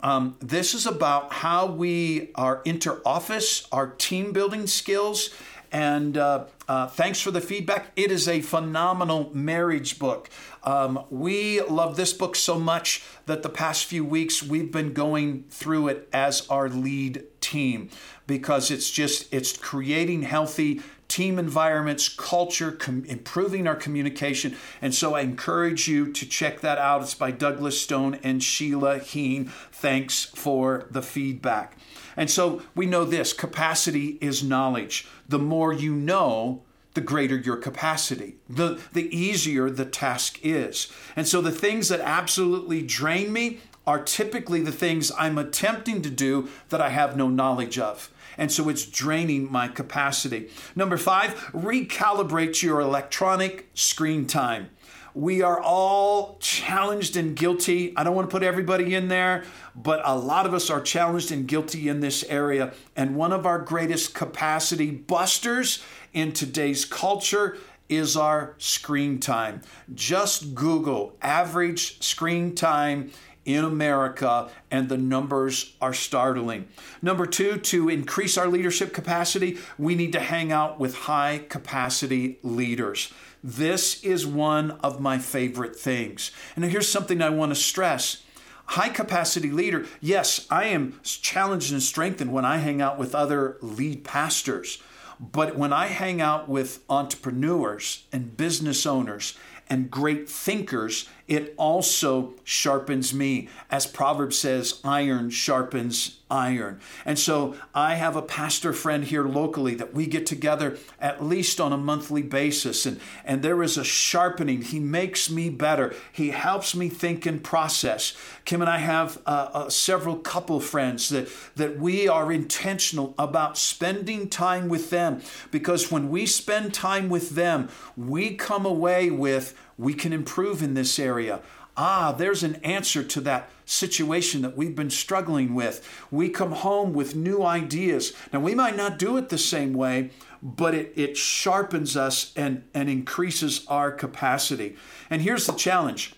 Um, 0.00 0.36
this 0.40 0.74
is 0.74 0.86
about 0.86 1.32
how 1.32 1.66
we 1.66 2.30
are 2.34 2.60
inter-office, 2.64 3.66
our 3.72 3.88
team 3.88 4.32
building 4.32 4.66
skills, 4.66 5.30
and 5.72 6.16
uh, 6.16 6.44
uh, 6.68 6.86
thanks 6.86 7.20
for 7.20 7.30
the 7.30 7.40
feedback. 7.40 7.90
It 7.96 8.12
is 8.12 8.28
a 8.28 8.40
phenomenal 8.42 9.30
marriage 9.34 9.98
book. 9.98 10.30
Um, 10.62 11.04
we 11.10 11.60
love 11.62 11.96
this 11.96 12.12
book 12.12 12.36
so 12.36 12.60
much 12.60 13.02
that 13.26 13.42
the 13.42 13.48
past 13.48 13.86
few 13.86 14.04
weeks 14.04 14.42
we've 14.42 14.70
been 14.70 14.92
going 14.92 15.44
through 15.50 15.88
it 15.88 16.08
as 16.12 16.46
our 16.48 16.68
lead 16.68 17.24
team 17.40 17.88
because 18.26 18.70
it's 18.70 18.90
just 18.90 19.32
it's 19.32 19.56
creating 19.56 20.22
healthy 20.22 20.80
team 21.14 21.38
environments, 21.38 22.08
culture, 22.08 22.72
com- 22.72 23.04
improving 23.04 23.68
our 23.68 23.76
communication. 23.76 24.56
And 24.82 24.92
so 24.92 25.14
I 25.14 25.20
encourage 25.20 25.86
you 25.86 26.12
to 26.12 26.26
check 26.26 26.60
that 26.62 26.76
out. 26.76 27.02
It's 27.02 27.14
by 27.14 27.30
Douglas 27.30 27.80
Stone 27.80 28.18
and 28.24 28.42
Sheila 28.42 28.98
Heen. 28.98 29.44
Thanks 29.70 30.24
for 30.24 30.88
the 30.90 31.02
feedback. 31.02 31.78
And 32.16 32.28
so 32.28 32.62
we 32.74 32.86
know 32.86 33.04
this 33.04 33.32
capacity 33.32 34.18
is 34.20 34.42
knowledge. 34.42 35.06
The 35.28 35.38
more 35.38 35.72
you 35.72 35.94
know, 35.94 36.62
the 36.94 37.00
greater 37.00 37.36
your 37.36 37.58
capacity, 37.58 38.34
the, 38.48 38.80
the 38.92 39.16
easier 39.16 39.70
the 39.70 39.84
task 39.84 40.40
is. 40.42 40.90
And 41.14 41.28
so 41.28 41.40
the 41.40 41.52
things 41.52 41.90
that 41.90 42.00
absolutely 42.00 42.82
drain 42.82 43.32
me 43.32 43.60
are 43.86 44.02
typically 44.02 44.62
the 44.62 44.72
things 44.72 45.12
I'm 45.16 45.38
attempting 45.38 46.02
to 46.02 46.10
do 46.10 46.48
that 46.70 46.80
I 46.80 46.88
have 46.88 47.16
no 47.16 47.28
knowledge 47.28 47.78
of 47.78 48.10
and 48.38 48.50
so 48.50 48.68
it's 48.68 48.84
draining 48.84 49.50
my 49.50 49.68
capacity. 49.68 50.50
Number 50.74 50.96
five, 50.96 51.34
recalibrate 51.52 52.62
your 52.62 52.80
electronic 52.80 53.68
screen 53.74 54.26
time. 54.26 54.70
We 55.14 55.42
are 55.42 55.60
all 55.60 56.38
challenged 56.40 57.16
and 57.16 57.36
guilty. 57.36 57.96
I 57.96 58.02
don't 58.02 58.16
want 58.16 58.28
to 58.28 58.32
put 58.32 58.42
everybody 58.42 58.96
in 58.96 59.06
there, 59.06 59.44
but 59.76 60.02
a 60.04 60.16
lot 60.16 60.44
of 60.44 60.52
us 60.54 60.70
are 60.70 60.80
challenged 60.80 61.30
and 61.30 61.46
guilty 61.46 61.88
in 61.88 62.00
this 62.00 62.24
area. 62.24 62.72
And 62.96 63.14
one 63.14 63.32
of 63.32 63.46
our 63.46 63.60
greatest 63.60 64.12
capacity 64.12 64.90
busters 64.90 65.84
in 66.12 66.32
today's 66.32 66.84
culture 66.84 67.56
is 67.88 68.16
our 68.16 68.54
screen 68.58 69.20
time. 69.20 69.60
Just 69.94 70.52
Google 70.52 71.16
average 71.22 72.02
screen 72.02 72.56
time 72.56 73.12
in 73.44 73.64
America, 73.64 74.48
and 74.70 74.88
the 74.88 74.96
numbers 74.96 75.74
are 75.80 75.92
startling. 75.94 76.68
Number 77.02 77.26
two, 77.26 77.58
to 77.58 77.88
increase 77.88 78.38
our 78.38 78.48
leadership 78.48 78.92
capacity, 78.92 79.58
we 79.78 79.94
need 79.94 80.12
to 80.12 80.20
hang 80.20 80.52
out 80.52 80.78
with 80.80 80.94
high 80.94 81.44
capacity 81.48 82.38
leaders. 82.42 83.12
This 83.42 84.02
is 84.02 84.26
one 84.26 84.72
of 84.82 85.00
my 85.00 85.18
favorite 85.18 85.76
things. 85.76 86.30
And 86.56 86.64
here's 86.64 86.88
something 86.88 87.20
I 87.20 87.28
want 87.30 87.50
to 87.50 87.56
stress. 87.56 88.22
High 88.66 88.88
capacity 88.88 89.50
leader, 89.50 89.84
yes, 90.00 90.46
I 90.50 90.64
am 90.64 90.98
challenged 91.02 91.70
and 91.70 91.82
strengthened 91.82 92.32
when 92.32 92.46
I 92.46 92.56
hang 92.56 92.80
out 92.80 92.98
with 92.98 93.14
other 93.14 93.58
lead 93.60 94.04
pastors. 94.04 94.82
But 95.20 95.56
when 95.56 95.72
I 95.72 95.88
hang 95.88 96.20
out 96.20 96.48
with 96.48 96.82
entrepreneurs 96.88 98.04
and 98.10 98.36
business 98.36 98.86
owners 98.86 99.36
and 99.68 99.90
great 99.90 100.28
thinkers, 100.28 101.08
it 101.26 101.54
also 101.56 102.34
sharpens 102.44 103.14
me. 103.14 103.48
As 103.70 103.86
Proverbs 103.86 104.38
says, 104.38 104.80
iron 104.84 105.30
sharpens 105.30 106.20
iron. 106.30 106.80
And 107.04 107.18
so 107.18 107.54
I 107.74 107.94
have 107.94 108.16
a 108.16 108.22
pastor 108.22 108.72
friend 108.72 109.04
here 109.04 109.24
locally 109.24 109.74
that 109.76 109.94
we 109.94 110.06
get 110.06 110.26
together 110.26 110.78
at 110.98 111.24
least 111.24 111.60
on 111.60 111.72
a 111.72 111.76
monthly 111.76 112.22
basis. 112.22 112.86
And, 112.86 113.00
and 113.24 113.42
there 113.42 113.62
is 113.62 113.76
a 113.78 113.84
sharpening. 113.84 114.62
He 114.62 114.80
makes 114.80 115.30
me 115.30 115.48
better. 115.48 115.94
He 116.12 116.30
helps 116.30 116.74
me 116.74 116.88
think 116.88 117.24
and 117.24 117.42
process. 117.42 118.16
Kim 118.44 118.60
and 118.62 118.70
I 118.70 118.78
have 118.78 119.20
uh, 119.26 119.50
uh, 119.52 119.70
several 119.70 120.16
couple 120.16 120.60
friends 120.60 121.08
that, 121.10 121.28
that 121.56 121.78
we 121.78 122.08
are 122.08 122.32
intentional 122.32 123.14
about 123.16 123.56
spending 123.56 124.28
time 124.28 124.68
with 124.68 124.90
them 124.90 125.22
because 125.50 125.92
when 125.92 126.10
we 126.10 126.26
spend 126.26 126.74
time 126.74 127.08
with 127.08 127.30
them, 127.30 127.68
we 127.96 128.34
come 128.34 128.66
away 128.66 129.10
with 129.10 129.54
we 129.78 129.94
can 129.94 130.12
improve 130.12 130.62
in 130.62 130.74
this 130.74 130.98
area. 130.98 131.40
Ah, 131.76 132.12
there's 132.12 132.42
an 132.44 132.56
answer 132.56 133.02
to 133.02 133.20
that 133.22 133.50
situation 133.64 134.42
that 134.42 134.56
we've 134.56 134.76
been 134.76 134.90
struggling 134.90 135.54
with. 135.54 135.88
We 136.10 136.28
come 136.28 136.52
home 136.52 136.92
with 136.92 137.16
new 137.16 137.42
ideas. 137.42 138.12
Now, 138.32 138.40
we 138.40 138.54
might 138.54 138.76
not 138.76 138.98
do 138.98 139.16
it 139.16 139.28
the 139.28 139.38
same 139.38 139.74
way, 139.74 140.10
but 140.40 140.74
it, 140.74 140.92
it 140.94 141.16
sharpens 141.16 141.96
us 141.96 142.32
and, 142.36 142.62
and 142.74 142.88
increases 142.88 143.64
our 143.66 143.90
capacity. 143.90 144.76
And 145.10 145.22
here's 145.22 145.46
the 145.46 145.52
challenge 145.52 146.14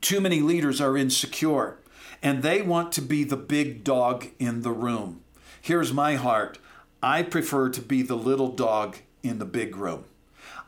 too 0.00 0.20
many 0.20 0.40
leaders 0.40 0.80
are 0.80 0.96
insecure 0.96 1.78
and 2.22 2.42
they 2.42 2.62
want 2.62 2.92
to 2.92 3.02
be 3.02 3.24
the 3.24 3.36
big 3.36 3.82
dog 3.82 4.28
in 4.38 4.62
the 4.62 4.70
room. 4.70 5.22
Here's 5.60 5.92
my 5.92 6.14
heart 6.14 6.58
I 7.02 7.22
prefer 7.22 7.68
to 7.70 7.80
be 7.80 8.02
the 8.02 8.16
little 8.16 8.48
dog 8.48 8.98
in 9.22 9.38
the 9.38 9.44
big 9.44 9.76
room. 9.76 10.04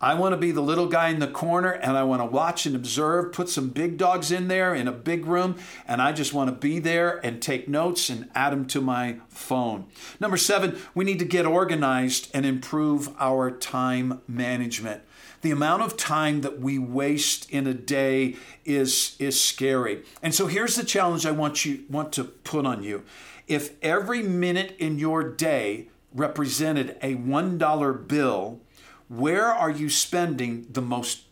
I 0.04 0.12
want 0.12 0.34
to 0.34 0.36
be 0.36 0.50
the 0.50 0.60
little 0.60 0.86
guy 0.86 1.08
in 1.08 1.18
the 1.18 1.26
corner 1.26 1.70
and 1.70 1.96
I 1.96 2.02
want 2.02 2.20
to 2.20 2.26
watch 2.26 2.66
and 2.66 2.76
observe, 2.76 3.32
put 3.32 3.48
some 3.48 3.70
big 3.70 3.96
dogs 3.96 4.30
in 4.30 4.48
there 4.48 4.74
in 4.74 4.86
a 4.86 4.92
big 4.92 5.24
room, 5.24 5.56
and 5.88 6.02
I 6.02 6.12
just 6.12 6.34
want 6.34 6.50
to 6.50 6.54
be 6.54 6.78
there 6.78 7.24
and 7.24 7.40
take 7.40 7.68
notes 7.68 8.10
and 8.10 8.28
add 8.34 8.52
them 8.52 8.66
to 8.66 8.82
my 8.82 9.16
phone. 9.30 9.86
Number 10.20 10.36
seven, 10.36 10.78
we 10.94 11.06
need 11.06 11.20
to 11.20 11.24
get 11.24 11.46
organized 11.46 12.30
and 12.34 12.44
improve 12.44 13.14
our 13.18 13.50
time 13.50 14.20
management. 14.28 15.00
The 15.40 15.52
amount 15.52 15.80
of 15.80 15.96
time 15.96 16.42
that 16.42 16.60
we 16.60 16.78
waste 16.78 17.48
in 17.50 17.66
a 17.66 17.72
day 17.72 18.36
is, 18.66 19.16
is 19.18 19.40
scary. 19.42 20.02
And 20.22 20.34
so 20.34 20.48
here's 20.48 20.76
the 20.76 20.84
challenge 20.84 21.24
I 21.24 21.30
want 21.30 21.64
you 21.64 21.84
want 21.88 22.12
to 22.12 22.24
put 22.24 22.66
on 22.66 22.82
you. 22.82 23.04
If 23.46 23.82
every 23.82 24.22
minute 24.22 24.76
in 24.78 24.98
your 24.98 25.22
day 25.22 25.88
represented 26.12 26.98
a 27.00 27.14
$1 27.14 28.06
bill, 28.06 28.60
where 29.08 29.46
are 29.46 29.70
you 29.70 29.88
spending 29.88 30.66
the 30.70 30.82
most 30.82 31.22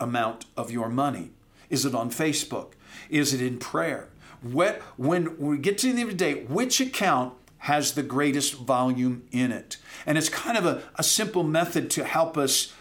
amount 0.00 0.46
of 0.56 0.70
your 0.70 0.88
money? 0.88 1.30
Is 1.70 1.84
it 1.84 1.94
on 1.94 2.10
Facebook? 2.10 2.72
Is 3.10 3.34
it 3.34 3.42
in 3.42 3.58
prayer? 3.58 4.08
When, 4.42 4.74
when 4.96 5.36
we 5.38 5.58
get 5.58 5.78
to 5.78 5.92
the 5.92 6.00
end 6.00 6.02
of 6.02 6.08
the 6.08 6.14
day, 6.14 6.44
which 6.44 6.80
account 6.80 7.34
has 7.58 7.92
the 7.92 8.02
greatest 8.02 8.54
volume 8.54 9.24
in 9.32 9.52
it? 9.52 9.76
And 10.06 10.16
it's 10.16 10.28
kind 10.28 10.56
of 10.56 10.64
a, 10.64 10.82
a 10.94 11.02
simple 11.02 11.42
method 11.42 11.90
to 11.92 12.04
help 12.04 12.38
us 12.38 12.72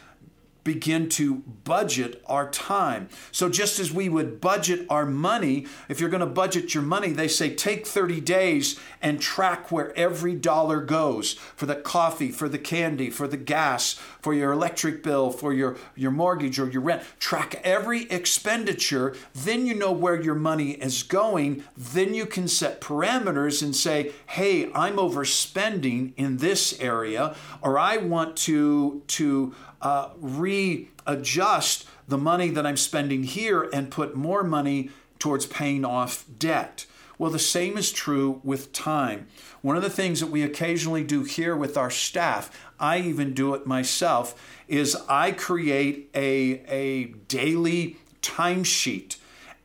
begin 0.68 1.08
to 1.08 1.36
budget 1.64 2.22
our 2.26 2.50
time. 2.50 3.08
So, 3.32 3.48
just 3.48 3.80
as 3.80 3.94
we 3.94 4.10
would 4.10 4.42
budget 4.42 4.86
our 4.90 5.06
money, 5.06 5.66
if 5.88 6.02
you're 6.02 6.10
going 6.10 6.20
to 6.20 6.26
budget 6.26 6.74
your 6.74 6.84
money, 6.84 7.14
they 7.14 7.30
say 7.30 7.56
take 7.56 7.88
30 7.88 8.20
days 8.20 8.78
and 9.02 9.22
track 9.22 9.72
where 9.72 9.98
every 9.98 10.36
dollar 10.36 10.82
goes 10.82 11.34
for 11.56 11.68
the 11.68 11.76
coffee, 11.76 12.32
for 12.32 12.50
the 12.50 12.58
candy, 12.58 13.10
for 13.10 13.30
the 13.30 13.38
gas, 13.38 13.94
for 14.20 14.34
your 14.34 14.52
electric 14.52 15.04
bill, 15.04 15.32
for 15.32 15.54
your, 15.54 15.78
your 15.96 16.12
mortgage 16.12 16.60
or 16.60 16.70
your 16.70 16.82
rent. 16.82 17.02
Track 17.18 17.62
every 17.64 18.04
expenditure. 18.12 19.16
Then 19.34 19.66
you 19.66 19.74
know 19.74 19.94
where 19.94 20.22
your 20.22 20.36
money 20.36 20.72
is 20.72 21.02
going. 21.02 21.64
Then 21.78 22.14
you 22.14 22.26
can 22.26 22.50
set 22.50 22.82
parameters 22.82 23.64
and 23.64 23.74
say, 23.74 24.12
hey, 24.28 24.70
I'm 24.74 24.98
overspending 24.98 26.12
in 26.18 26.38
this 26.38 26.78
area, 26.82 27.38
or 27.62 27.80
I 27.80 27.96
want 27.96 28.36
to, 28.48 29.04
to 29.08 29.56
uh, 29.82 30.10
readjust 30.18 31.86
the 32.08 32.18
money 32.18 32.50
that 32.50 32.66
I'm 32.66 32.78
spending 32.78 33.24
here 33.24 33.70
and 33.74 33.92
put 33.92 34.16
more 34.16 34.44
money 34.44 34.90
towards 35.20 35.46
paying 35.46 35.84
off 35.84 36.26
debt. 36.40 36.86
Well, 37.18 37.32
the 37.32 37.40
same 37.40 37.78
is 37.78 37.92
true 37.92 38.42
with 38.44 38.72
time. 38.74 39.28
One 39.62 39.76
of 39.76 39.82
the 39.82 39.90
things 39.90 40.20
that 40.20 40.30
we 40.30 40.44
occasionally 40.44 41.04
do 41.04 41.24
here 41.24 41.56
with 41.56 41.76
our 41.76 41.90
staff, 41.90 42.52
I 42.80 43.00
even 43.00 43.34
do 43.34 43.56
it 43.56 43.66
myself, 43.66 44.40
is 44.68 44.96
I 45.10 45.32
create 45.32 46.10
a, 46.14 46.62
a 46.68 47.06
daily 47.28 47.98
timesheet 48.22 49.18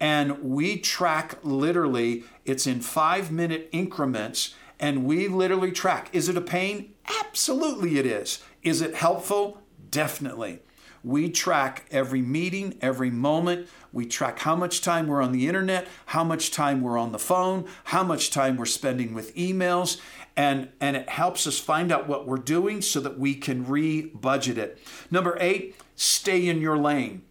and 0.02 0.42
we 0.42 0.78
track 0.78 1.38
literally, 1.44 2.24
it's 2.44 2.66
in 2.66 2.80
five 2.80 3.30
minute 3.30 3.68
increments, 3.70 4.52
and 4.80 5.04
we 5.04 5.28
literally 5.28 5.70
track. 5.70 6.08
Is 6.12 6.28
it 6.28 6.36
a 6.36 6.40
pain? 6.40 6.92
Absolutely, 7.20 7.98
it 7.98 8.06
is. 8.06 8.42
Is 8.64 8.82
it 8.82 8.96
helpful? 8.96 9.61
Definitely. 9.92 10.60
We 11.04 11.30
track 11.30 11.84
every 11.90 12.22
meeting, 12.22 12.78
every 12.80 13.10
moment. 13.10 13.68
We 13.92 14.06
track 14.06 14.38
how 14.38 14.56
much 14.56 14.80
time 14.80 15.06
we're 15.06 15.22
on 15.22 15.32
the 15.32 15.48
internet, 15.48 15.86
how 16.06 16.24
much 16.24 16.50
time 16.50 16.80
we're 16.80 16.98
on 16.98 17.12
the 17.12 17.18
phone, 17.18 17.68
how 17.84 18.02
much 18.02 18.30
time 18.30 18.56
we're 18.56 18.66
spending 18.66 19.12
with 19.12 19.34
emails, 19.36 20.00
and, 20.36 20.70
and 20.80 20.96
it 20.96 21.08
helps 21.08 21.46
us 21.46 21.58
find 21.58 21.92
out 21.92 22.08
what 22.08 22.26
we're 22.26 22.38
doing 22.38 22.80
so 22.80 23.00
that 23.00 23.18
we 23.18 23.34
can 23.34 23.66
re 23.66 24.02
budget 24.02 24.58
it. 24.58 24.78
Number 25.10 25.36
eight, 25.40 25.76
stay 25.94 26.48
in 26.48 26.60
your 26.60 26.78
lane. 26.78 27.22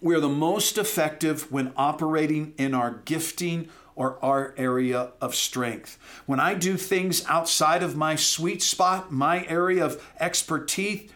We're 0.00 0.20
the 0.20 0.28
most 0.28 0.78
effective 0.78 1.50
when 1.50 1.72
operating 1.76 2.54
in 2.58 2.74
our 2.74 3.02
gifting 3.04 3.68
or 3.96 4.22
our 4.24 4.54
area 4.56 5.12
of 5.20 5.34
strength. 5.34 5.98
When 6.26 6.40
I 6.40 6.54
do 6.54 6.76
things 6.76 7.26
outside 7.26 7.82
of 7.82 7.96
my 7.96 8.16
sweet 8.16 8.62
spot, 8.62 9.12
my 9.12 9.44
area 9.46 9.84
of 9.84 10.02
expertise, 10.20 11.10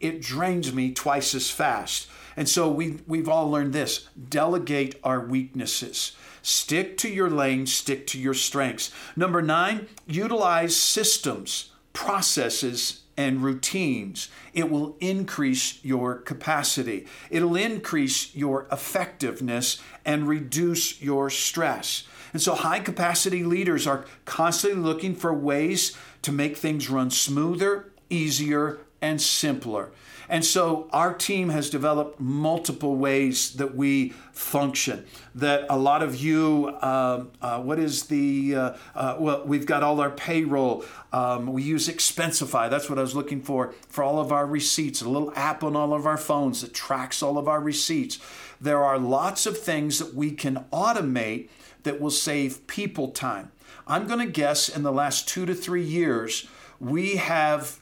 it 0.00 0.20
drains 0.20 0.72
me 0.72 0.92
twice 0.92 1.34
as 1.34 1.50
fast. 1.50 2.08
And 2.36 2.48
so 2.48 2.70
we, 2.70 2.98
we've 3.06 3.28
all 3.28 3.50
learned 3.50 3.72
this 3.72 4.08
delegate 4.28 5.00
our 5.02 5.20
weaknesses. 5.20 6.12
Stick 6.42 6.96
to 6.98 7.08
your 7.08 7.30
lane, 7.30 7.66
stick 7.66 8.06
to 8.08 8.18
your 8.20 8.34
strengths. 8.34 8.92
Number 9.16 9.42
nine, 9.42 9.88
utilize 10.06 10.76
systems, 10.76 11.70
processes, 11.92 13.02
and 13.16 13.42
routines. 13.42 14.28
It 14.52 14.70
will 14.70 14.96
increase 15.00 15.82
your 15.82 16.16
capacity. 16.16 17.06
It'll 17.30 17.56
increase 17.56 18.34
your 18.34 18.66
effectiveness 18.70 19.82
and 20.04 20.28
reduce 20.28 21.00
your 21.00 21.30
stress. 21.30 22.04
And 22.32 22.42
so, 22.42 22.54
high 22.54 22.80
capacity 22.80 23.42
leaders 23.42 23.86
are 23.86 24.04
constantly 24.26 24.80
looking 24.80 25.14
for 25.14 25.32
ways 25.32 25.96
to 26.22 26.32
make 26.32 26.56
things 26.56 26.90
run 26.90 27.10
smoother, 27.10 27.92
easier, 28.10 28.80
and 29.00 29.20
simpler. 29.20 29.90
And 30.28 30.44
so 30.44 30.88
our 30.92 31.14
team 31.14 31.50
has 31.50 31.70
developed 31.70 32.18
multiple 32.18 32.96
ways 32.96 33.52
that 33.54 33.76
we 33.76 34.10
function. 34.32 35.06
That 35.34 35.66
a 35.70 35.78
lot 35.78 36.02
of 36.02 36.16
you, 36.16 36.68
uh, 36.80 37.24
uh, 37.40 37.60
what 37.60 37.78
is 37.78 38.04
the, 38.04 38.56
uh, 38.56 38.76
uh, 38.94 39.16
well, 39.18 39.44
we've 39.44 39.66
got 39.66 39.82
all 39.82 40.00
our 40.00 40.10
payroll. 40.10 40.84
Um, 41.12 41.46
we 41.46 41.62
use 41.62 41.88
Expensify. 41.88 42.68
That's 42.68 42.90
what 42.90 42.98
I 42.98 43.02
was 43.02 43.14
looking 43.14 43.40
for 43.40 43.72
for 43.88 44.02
all 44.02 44.18
of 44.18 44.32
our 44.32 44.46
receipts. 44.46 45.00
A 45.00 45.08
little 45.08 45.32
app 45.36 45.62
on 45.62 45.76
all 45.76 45.94
of 45.94 46.06
our 46.06 46.18
phones 46.18 46.62
that 46.62 46.74
tracks 46.74 47.22
all 47.22 47.38
of 47.38 47.46
our 47.46 47.60
receipts. 47.60 48.18
There 48.60 48.82
are 48.82 48.98
lots 48.98 49.46
of 49.46 49.58
things 49.58 49.98
that 49.98 50.14
we 50.14 50.32
can 50.32 50.64
automate 50.72 51.48
that 51.84 52.00
will 52.00 52.10
save 52.10 52.66
people 52.66 53.08
time. 53.08 53.52
I'm 53.86 54.08
going 54.08 54.18
to 54.18 54.32
guess 54.32 54.68
in 54.68 54.82
the 54.82 54.92
last 54.92 55.28
two 55.28 55.46
to 55.46 55.54
three 55.54 55.84
years, 55.84 56.48
we 56.80 57.16
have 57.16 57.80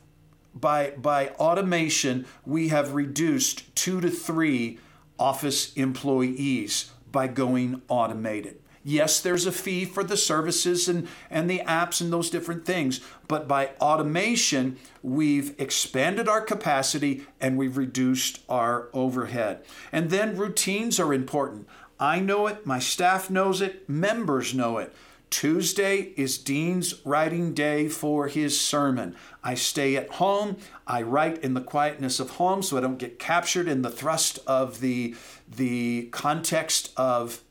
by 0.54 0.90
by 0.90 1.28
automation 1.30 2.26
we 2.44 2.68
have 2.68 2.94
reduced 2.94 3.74
two 3.74 4.00
to 4.00 4.10
three 4.10 4.78
office 5.18 5.72
employees 5.74 6.90
by 7.10 7.26
going 7.26 7.82
automated. 7.88 8.60
Yes 8.82 9.20
there's 9.20 9.46
a 9.46 9.52
fee 9.52 9.84
for 9.84 10.04
the 10.04 10.16
services 10.16 10.88
and 10.88 11.08
and 11.30 11.48
the 11.48 11.60
apps 11.60 12.00
and 12.00 12.12
those 12.12 12.30
different 12.30 12.66
things 12.66 13.00
but 13.26 13.48
by 13.48 13.70
automation 13.80 14.76
we've 15.02 15.58
expanded 15.58 16.28
our 16.28 16.42
capacity 16.42 17.26
and 17.40 17.56
we've 17.56 17.76
reduced 17.76 18.40
our 18.48 18.88
overhead. 18.92 19.64
And 19.90 20.10
then 20.10 20.36
routines 20.36 21.00
are 21.00 21.14
important. 21.14 21.66
I 21.98 22.20
know 22.20 22.46
it 22.46 22.66
my 22.66 22.78
staff 22.78 23.30
knows 23.30 23.60
it 23.60 23.88
members 23.88 24.54
know 24.54 24.78
it 24.78 24.94
Tuesday 25.34 26.12
is 26.16 26.38
Dean's 26.38 27.04
writing 27.04 27.54
day 27.54 27.88
for 27.88 28.28
his 28.28 28.60
sermon. 28.60 29.16
I 29.42 29.56
stay 29.56 29.96
at 29.96 30.08
home. 30.08 30.58
I 30.86 31.02
write 31.02 31.42
in 31.42 31.54
the 31.54 31.60
quietness 31.60 32.20
of 32.20 32.30
home 32.30 32.62
so 32.62 32.76
I 32.76 32.80
don't 32.80 33.00
get 33.00 33.18
captured 33.18 33.66
in 33.66 33.82
the 33.82 33.90
thrust 33.90 34.38
of 34.46 34.78
the, 34.78 35.16
the 35.48 36.08
context 36.12 36.92
of 36.96 37.42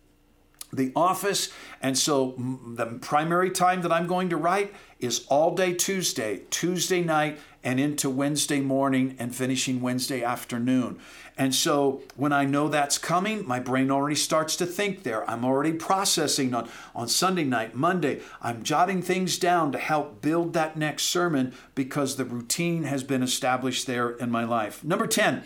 the 0.71 0.93
office. 0.95 1.49
And 1.81 1.97
so 1.97 2.35
the 2.37 2.85
primary 2.85 3.51
time 3.51 3.81
that 3.81 3.91
I'm 3.91 4.07
going 4.07 4.29
to 4.29 4.37
write 4.37 4.73
is 5.01 5.25
all 5.27 5.53
day 5.53 5.73
Tuesday, 5.73 6.43
Tuesday 6.49 7.03
night, 7.03 7.37
and 7.63 7.79
into 7.79 8.09
Wednesday 8.09 8.59
morning 8.59 9.15
and 9.19 9.35
finishing 9.35 9.81
Wednesday 9.81 10.23
afternoon. 10.23 10.99
And 11.37 11.55
so 11.55 12.03
when 12.15 12.31
I 12.31 12.45
know 12.45 12.67
that's 12.67 12.97
coming, 12.97 13.47
my 13.47 13.59
brain 13.59 13.89
already 13.89 14.15
starts 14.15 14.55
to 14.57 14.65
think 14.65 15.03
there. 15.03 15.27
I'm 15.29 15.43
already 15.43 15.73
processing 15.73 16.53
on, 16.53 16.69
on 16.93 17.07
Sunday 17.07 17.43
night, 17.43 17.75
Monday. 17.75 18.21
I'm 18.41 18.63
jotting 18.63 19.01
things 19.01 19.39
down 19.39 19.71
to 19.71 19.77
help 19.79 20.21
build 20.21 20.53
that 20.53 20.77
next 20.77 21.03
sermon 21.05 21.53
because 21.73 22.15
the 22.15 22.25
routine 22.25 22.83
has 22.83 23.03
been 23.03 23.23
established 23.23 23.87
there 23.87 24.11
in 24.11 24.29
my 24.29 24.43
life. 24.43 24.83
Number 24.83 25.07
10, 25.07 25.43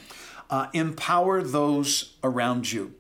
uh, 0.50 0.68
empower 0.74 1.42
those 1.42 2.16
around 2.24 2.72
you. 2.72 2.94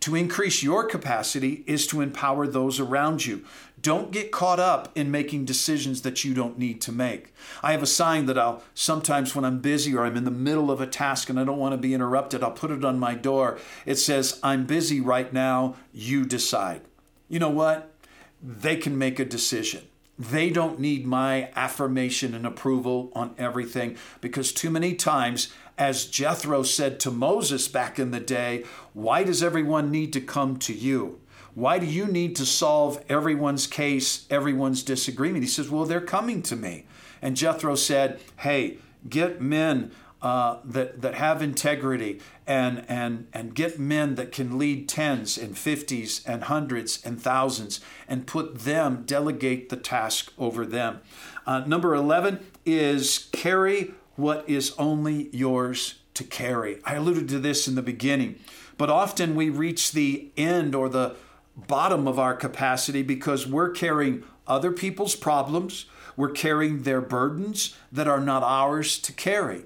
To 0.00 0.14
increase 0.14 0.62
your 0.62 0.84
capacity 0.84 1.64
is 1.66 1.86
to 1.88 2.00
empower 2.00 2.46
those 2.46 2.78
around 2.78 3.24
you. 3.24 3.44
Don't 3.86 4.10
get 4.10 4.32
caught 4.32 4.58
up 4.58 4.90
in 4.96 5.12
making 5.12 5.44
decisions 5.44 6.02
that 6.02 6.24
you 6.24 6.34
don't 6.34 6.58
need 6.58 6.80
to 6.80 6.90
make. 6.90 7.32
I 7.62 7.70
have 7.70 7.84
a 7.84 7.86
sign 7.86 8.26
that 8.26 8.36
I'll 8.36 8.64
sometimes, 8.74 9.32
when 9.32 9.44
I'm 9.44 9.60
busy 9.60 9.94
or 9.94 10.04
I'm 10.04 10.16
in 10.16 10.24
the 10.24 10.30
middle 10.32 10.72
of 10.72 10.80
a 10.80 10.88
task 10.88 11.30
and 11.30 11.38
I 11.38 11.44
don't 11.44 11.60
want 11.60 11.72
to 11.72 11.78
be 11.78 11.94
interrupted, 11.94 12.42
I'll 12.42 12.50
put 12.50 12.72
it 12.72 12.84
on 12.84 12.98
my 12.98 13.14
door. 13.14 13.60
It 13.84 13.94
says, 13.94 14.40
I'm 14.42 14.66
busy 14.66 15.00
right 15.00 15.32
now, 15.32 15.76
you 15.92 16.24
decide. 16.24 16.80
You 17.28 17.38
know 17.38 17.48
what? 17.48 17.94
They 18.42 18.74
can 18.74 18.98
make 18.98 19.20
a 19.20 19.24
decision. 19.24 19.84
They 20.18 20.50
don't 20.50 20.80
need 20.80 21.06
my 21.06 21.50
affirmation 21.54 22.34
and 22.34 22.44
approval 22.44 23.12
on 23.14 23.36
everything 23.38 23.96
because 24.20 24.52
too 24.52 24.70
many 24.70 24.94
times, 24.94 25.52
as 25.78 26.06
Jethro 26.06 26.64
said 26.64 26.98
to 27.00 27.12
Moses 27.12 27.68
back 27.68 28.00
in 28.00 28.10
the 28.10 28.18
day, 28.18 28.64
why 28.94 29.22
does 29.22 29.44
everyone 29.44 29.92
need 29.92 30.12
to 30.14 30.20
come 30.20 30.56
to 30.56 30.74
you? 30.74 31.20
Why 31.56 31.78
do 31.78 31.86
you 31.86 32.04
need 32.04 32.36
to 32.36 32.44
solve 32.44 33.02
everyone's 33.08 33.66
case, 33.66 34.26
everyone's 34.28 34.82
disagreement? 34.82 35.42
He 35.42 35.48
says, 35.48 35.70
Well, 35.70 35.86
they're 35.86 36.02
coming 36.02 36.42
to 36.42 36.54
me. 36.54 36.84
And 37.22 37.34
Jethro 37.34 37.76
said, 37.76 38.20
Hey, 38.36 38.76
get 39.08 39.40
men 39.40 39.90
uh, 40.20 40.58
that, 40.66 41.00
that 41.00 41.14
have 41.14 41.40
integrity 41.40 42.20
and, 42.46 42.84
and, 42.88 43.26
and 43.32 43.54
get 43.54 43.78
men 43.78 44.16
that 44.16 44.32
can 44.32 44.58
lead 44.58 44.86
tens 44.86 45.38
and 45.38 45.56
fifties 45.56 46.22
and 46.26 46.44
hundreds 46.44 47.02
and 47.06 47.22
thousands 47.22 47.80
and 48.06 48.26
put 48.26 48.58
them, 48.58 49.04
delegate 49.06 49.70
the 49.70 49.78
task 49.78 50.34
over 50.38 50.66
them. 50.66 51.00
Uh, 51.46 51.60
number 51.60 51.94
11 51.94 52.38
is 52.66 53.30
carry 53.32 53.94
what 54.16 54.46
is 54.46 54.74
only 54.76 55.30
yours 55.34 56.00
to 56.12 56.22
carry. 56.22 56.80
I 56.84 56.96
alluded 56.96 57.30
to 57.30 57.38
this 57.38 57.66
in 57.66 57.76
the 57.76 57.82
beginning, 57.82 58.40
but 58.76 58.90
often 58.90 59.34
we 59.34 59.48
reach 59.48 59.92
the 59.92 60.30
end 60.36 60.74
or 60.74 60.90
the 60.90 61.16
bottom 61.56 62.06
of 62.06 62.18
our 62.18 62.34
capacity 62.34 63.02
because 63.02 63.46
we're 63.46 63.70
carrying 63.70 64.22
other 64.46 64.70
people's 64.70 65.16
problems, 65.16 65.86
we're 66.16 66.30
carrying 66.30 66.82
their 66.82 67.00
burdens 67.00 67.76
that 67.90 68.08
are 68.08 68.20
not 68.20 68.42
ours 68.42 68.98
to 68.98 69.12
carry. 69.12 69.64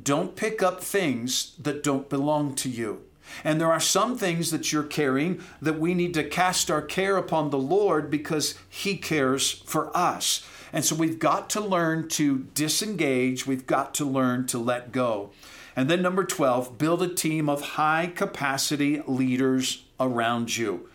Don't 0.00 0.36
pick 0.36 0.62
up 0.62 0.82
things 0.82 1.54
that 1.58 1.82
don't 1.82 2.08
belong 2.08 2.54
to 2.56 2.68
you. 2.68 3.02
And 3.44 3.60
there 3.60 3.70
are 3.70 3.80
some 3.80 4.18
things 4.18 4.50
that 4.50 4.72
you're 4.72 4.82
carrying 4.82 5.42
that 5.60 5.78
we 5.78 5.94
need 5.94 6.14
to 6.14 6.24
cast 6.24 6.70
our 6.70 6.82
care 6.82 7.16
upon 7.16 7.50
the 7.50 7.58
Lord 7.58 8.10
because 8.10 8.54
He 8.68 8.96
cares 8.96 9.50
for 9.50 9.96
us. 9.96 10.46
And 10.72 10.84
so 10.84 10.94
we've 10.94 11.18
got 11.18 11.50
to 11.50 11.60
learn 11.60 12.08
to 12.10 12.46
disengage, 12.54 13.46
we've 13.46 13.66
got 13.66 13.94
to 13.94 14.04
learn 14.04 14.46
to 14.48 14.58
let 14.58 14.92
go. 14.92 15.30
And 15.76 15.88
then, 15.88 16.02
number 16.02 16.24
12, 16.24 16.76
build 16.76 17.02
a 17.02 17.08
team 17.08 17.48
of 17.48 17.62
high 17.62 18.12
capacity 18.14 19.02
leaders 19.06 19.84
around 19.98 20.56
you. 20.56 20.88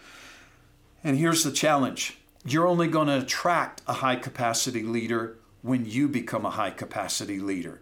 And 1.03 1.17
here's 1.17 1.43
the 1.43 1.51
challenge 1.51 2.17
you're 2.45 2.67
only 2.67 2.88
going 2.88 3.07
to 3.07 3.19
attract 3.19 3.81
a 3.88 3.93
high 3.93 4.15
capacity 4.15 4.83
leader 4.83 5.38
when 5.62 5.86
you 5.86 6.07
become 6.07 6.45
a 6.45 6.51
high 6.51 6.71
capacity 6.71 7.39
leader. 7.39 7.81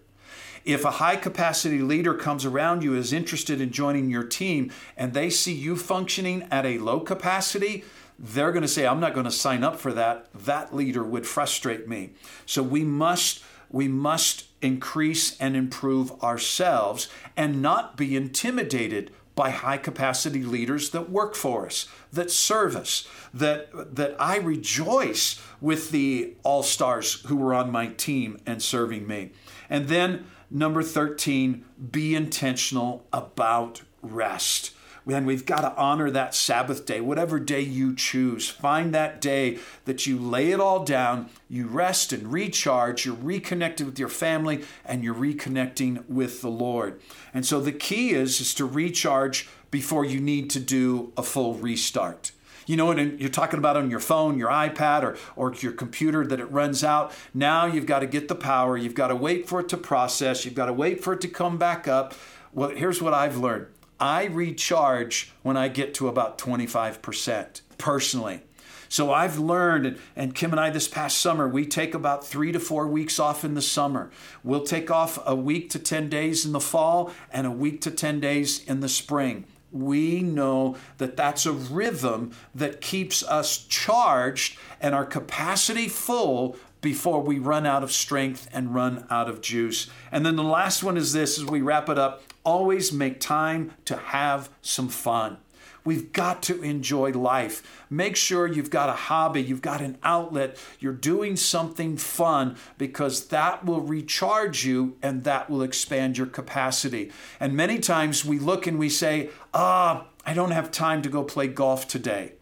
If 0.63 0.83
a 0.83 0.91
high 0.91 1.17
capacity 1.17 1.79
leader 1.79 2.15
comes 2.15 2.45
around 2.45 2.83
you, 2.83 2.95
is 2.95 3.13
interested 3.13 3.61
in 3.61 3.71
joining 3.71 4.09
your 4.09 4.23
team, 4.23 4.71
and 4.97 5.13
they 5.13 5.29
see 5.29 5.53
you 5.53 5.75
functioning 5.75 6.47
at 6.49 6.65
a 6.65 6.79
low 6.79 6.99
capacity, 6.99 7.83
they're 8.17 8.51
going 8.51 8.63
to 8.63 8.67
say, 8.67 8.87
I'm 8.87 8.99
not 8.99 9.13
going 9.13 9.25
to 9.25 9.31
sign 9.31 9.63
up 9.63 9.79
for 9.79 9.93
that. 9.93 10.27
That 10.33 10.75
leader 10.75 11.03
would 11.03 11.27
frustrate 11.27 11.87
me. 11.87 12.11
So 12.47 12.63
we 12.63 12.83
must 12.83 13.43
we 13.69 13.87
must 13.87 14.45
increase 14.61 15.37
and 15.39 15.55
improve 15.55 16.23
ourselves 16.23 17.09
and 17.35 17.61
not 17.61 17.97
be 17.97 18.15
intimidated 18.15 19.11
by 19.35 19.49
high 19.49 19.77
capacity 19.77 20.43
leaders 20.43 20.89
that 20.91 21.09
work 21.09 21.35
for 21.35 21.65
us, 21.65 21.87
that 22.11 22.31
serve 22.31 22.75
us, 22.75 23.07
that, 23.33 23.95
that 23.95 24.15
I 24.17 24.37
rejoice 24.37 25.41
with 25.59 25.91
the 25.91 26.33
all 26.43 26.63
stars 26.63 27.21
who 27.25 27.35
were 27.35 27.53
on 27.53 27.71
my 27.71 27.87
team 27.87 28.39
and 28.45 28.63
serving 28.63 29.07
me. 29.07 29.31
And 29.69 29.87
then, 29.89 30.25
number 30.49 30.81
13, 30.81 31.65
be 31.91 32.15
intentional 32.15 33.05
about 33.11 33.81
rest. 34.01 34.71
Then 35.13 35.25
we've 35.25 35.45
got 35.45 35.61
to 35.61 35.75
honor 35.75 36.09
that 36.09 36.33
Sabbath 36.33 36.85
day, 36.85 36.99
whatever 36.99 37.39
day 37.39 37.61
you 37.61 37.95
choose. 37.95 38.49
Find 38.49 38.93
that 38.93 39.21
day 39.21 39.59
that 39.85 40.07
you 40.07 40.17
lay 40.17 40.51
it 40.51 40.59
all 40.59 40.83
down, 40.83 41.29
you 41.47 41.67
rest 41.67 42.11
and 42.11 42.31
recharge, 42.31 43.05
you're 43.05 43.15
reconnected 43.15 43.85
with 43.85 43.99
your 43.99 44.09
family, 44.09 44.63
and 44.83 45.03
you're 45.03 45.13
reconnecting 45.13 46.07
with 46.09 46.41
the 46.41 46.49
Lord. 46.49 46.99
And 47.33 47.45
so 47.45 47.59
the 47.59 47.71
key 47.71 48.11
is, 48.11 48.41
is 48.41 48.53
to 48.55 48.65
recharge 48.65 49.47
before 49.69 50.05
you 50.05 50.19
need 50.19 50.49
to 50.51 50.59
do 50.59 51.11
a 51.17 51.23
full 51.23 51.53
restart. 51.55 52.31
You 52.65 52.77
know, 52.77 52.89
and 52.89 53.19
you're 53.19 53.29
talking 53.29 53.59
about 53.59 53.77
on 53.77 53.91
your 53.91 53.99
phone, 53.99 54.39
your 54.39 54.49
iPad, 54.49 55.03
or, 55.03 55.17
or 55.35 55.53
your 55.53 55.71
computer 55.71 56.25
that 56.25 56.39
it 56.39 56.45
runs 56.45 56.83
out. 56.83 57.13
Now 57.31 57.67
you've 57.67 57.85
got 57.85 57.99
to 57.99 58.07
get 58.07 58.27
the 58.27 58.35
power. 58.35 58.75
You've 58.75 58.95
got 58.95 59.09
to 59.09 59.15
wait 59.15 59.47
for 59.47 59.59
it 59.59 59.69
to 59.69 59.77
process. 59.77 60.45
You've 60.45 60.55
got 60.55 60.65
to 60.65 60.73
wait 60.73 61.03
for 61.03 61.13
it 61.13 61.21
to 61.21 61.27
come 61.27 61.57
back 61.57 61.87
up. 61.87 62.15
Well, 62.53 62.69
here's 62.69 63.01
what 63.01 63.13
I've 63.13 63.37
learned 63.37 63.67
I 63.99 64.25
recharge 64.25 65.31
when 65.43 65.57
I 65.57 65.67
get 65.67 65.93
to 65.95 66.07
about 66.07 66.37
25% 66.37 67.61
personally. 67.77 68.41
So 68.89 69.11
I've 69.11 69.39
learned, 69.39 69.97
and 70.15 70.35
Kim 70.35 70.51
and 70.51 70.59
I 70.59 70.69
this 70.69 70.87
past 70.87 71.17
summer, 71.17 71.47
we 71.47 71.65
take 71.65 71.93
about 71.93 72.25
three 72.25 72.51
to 72.51 72.59
four 72.59 72.87
weeks 72.87 73.19
off 73.19 73.43
in 73.43 73.53
the 73.53 73.61
summer. 73.61 74.11
We'll 74.43 74.63
take 74.63 74.91
off 74.91 75.19
a 75.25 75.35
week 75.35 75.69
to 75.71 75.79
10 75.79 76.09
days 76.09 76.45
in 76.45 76.51
the 76.51 76.59
fall 76.59 77.11
and 77.31 77.47
a 77.47 77.51
week 77.51 77.81
to 77.81 77.91
10 77.91 78.19
days 78.19 78.63
in 78.63 78.81
the 78.81 78.89
spring. 78.89 79.45
We 79.71 80.21
know 80.21 80.77
that 80.99 81.17
that's 81.17 81.45
a 81.45 81.51
rhythm 81.51 82.31
that 82.53 82.79
keeps 82.79 83.23
us 83.23 83.57
charged 83.57 84.57
and 84.79 84.95
our 84.95 85.05
capacity 85.05 85.89
full 85.89 86.55
before 86.85 87.19
we 87.19 87.39
run 87.39 87.65
out 87.65 87.81
of 87.81 87.91
strength 87.91 88.47
and 88.53 88.75
run 88.75 89.07
out 89.09 89.27
of 89.27 89.41
juice. 89.41 89.89
And 90.11 90.23
then 90.23 90.35
the 90.35 90.43
last 90.43 90.83
one 90.83 90.97
is 90.97 91.13
this 91.13 91.39
as 91.39 91.43
we 91.43 91.59
wrap 91.59 91.89
it 91.89 91.97
up 91.97 92.21
always 92.43 92.93
make 92.93 93.19
time 93.19 93.71
to 93.85 93.95
have 93.97 94.49
some 94.61 94.87
fun. 94.87 95.37
We've 95.83 96.13
got 96.13 96.43
to 96.43 96.61
enjoy 96.61 97.11
life. 97.13 97.83
Make 97.89 98.15
sure 98.15 98.45
you've 98.45 98.69
got 98.69 98.89
a 98.89 98.93
hobby, 98.93 99.41
you've 99.41 99.63
got 99.63 99.81
an 99.81 99.97
outlet, 100.03 100.57
you're 100.79 100.93
doing 100.93 101.35
something 101.35 101.97
fun 101.97 102.55
because 102.77 103.29
that 103.29 103.65
will 103.65 103.81
recharge 103.81 104.63
you 104.63 104.95
and 105.01 105.23
that 105.23 105.49
will 105.49 105.63
expand 105.63 106.19
your 106.19 106.27
capacity. 106.27 107.11
And 107.39 107.53
many 107.53 107.79
times 107.79 108.23
we 108.23 108.37
look 108.37 108.67
and 108.67 108.77
we 108.77 108.89
say, 108.89 109.31
ah, 109.55 110.05
I 110.23 110.35
don't 110.35 110.51
have 110.51 110.69
time 110.69 111.01
to 111.01 111.09
go 111.09 111.23
play 111.23 111.47
golf 111.47 111.87
today. 111.87 112.33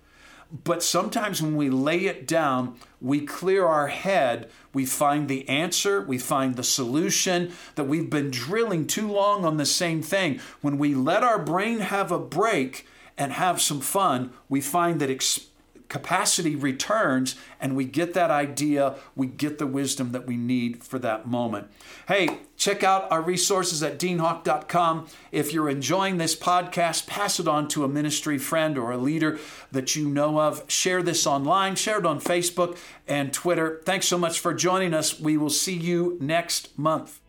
But 0.63 0.84
sometimes 0.84 1.41
when 1.41 1.56
we 1.56 1.71
lay 1.71 2.06
it 2.06 2.27
down, 2.27 2.75
we 3.04 3.26
clear 3.26 3.66
our 3.66 3.88
head, 3.88 4.50
we 4.74 4.86
find 4.86 5.28
the 5.28 5.48
answer, 5.50 6.02
we 6.02 6.18
find 6.18 6.56
the 6.56 6.63
solution 6.63 7.52
that 7.76 7.84
we've 7.84 8.10
been 8.10 8.32
drilling 8.32 8.88
too 8.88 9.12
long 9.12 9.46
on 9.46 9.58
the 9.58 9.66
same 9.66 10.02
thing. 10.02 10.39
When 10.62 10.78
we 10.78 10.96
let 10.96 11.24
our 11.24 11.38
brain 11.38 11.80
have 11.80 12.12
a 12.12 12.18
break 12.18 12.88
and 13.18 13.34
have 13.34 13.62
some 13.62 13.82
fun, 13.82 14.32
we 14.48 14.62
find 14.62 15.00
that 15.02 15.10
experience 15.10 15.53
capacity 15.88 16.56
returns 16.56 17.36
and 17.60 17.76
we 17.76 17.86
get 17.86 18.13
that 18.13 18.32
idea, 18.32 18.96
we 19.15 19.28
get 19.28 19.58
the 19.58 19.67
wisdom 19.67 20.12
that 20.12 20.26
we 20.26 20.38
need 20.38 20.84
for 20.84 21.00
that 21.00 21.28
moment. 21.28 21.67
Hey, 22.08 22.39
check 22.58 22.84
out 22.84 23.12
our 23.12 23.22
resources 23.22 23.84
at 23.84 24.00
deanhawk.com. 24.00 25.08
If 25.32 25.54
you're 25.54 25.69
enjoying 25.69 26.17
this 26.17 26.36
podcast, 26.36 27.08
pass 27.08 27.39
it 27.39 27.48
on 27.48 27.67
to 27.69 27.84
a 27.84 27.88
ministry 27.88 28.38
friend 28.38 28.78
or 28.78 28.91
a 28.91 28.98
leader 28.98 29.39
that 29.72 29.96
you 29.96 30.08
know 30.08 30.39
of. 30.39 30.63
Share 30.67 31.04
this 31.04 31.28
online, 31.28 31.76
share 31.76 32.00
it 32.00 32.06
on 32.06 32.19
Facebook 32.19 32.78
and 33.08 33.34
Twitter. 33.34 33.82
Thanks 33.86 34.08
so 34.08 34.17
much 34.17 34.39
for 34.39 34.54
joining 34.54 34.93
us. 34.93 35.19
We 35.19 35.38
will 35.38 35.50
see 35.50 35.76
you 35.76 36.17
next 36.19 36.78
month. 36.78 37.19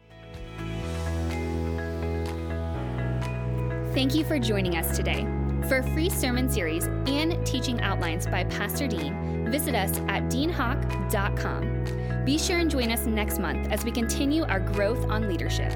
Thank 3.94 4.16
you 4.16 4.24
for 4.24 4.40
joining 4.40 4.76
us 4.76 4.96
today. 4.96 5.43
For 5.68 5.78
a 5.78 5.82
free 5.94 6.10
sermon 6.10 6.50
series 6.50 6.84
and 7.06 7.46
teaching 7.46 7.80
outlines 7.80 8.26
by 8.26 8.44
Pastor 8.44 8.86
Dean, 8.86 9.50
visit 9.50 9.74
us 9.74 9.96
at 10.08 10.24
deanhawk.com. 10.24 12.24
Be 12.26 12.38
sure 12.38 12.58
and 12.58 12.70
join 12.70 12.92
us 12.92 13.06
next 13.06 13.38
month 13.38 13.68
as 13.70 13.82
we 13.82 13.90
continue 13.90 14.44
our 14.44 14.60
growth 14.60 15.10
on 15.10 15.26
leadership. 15.26 15.72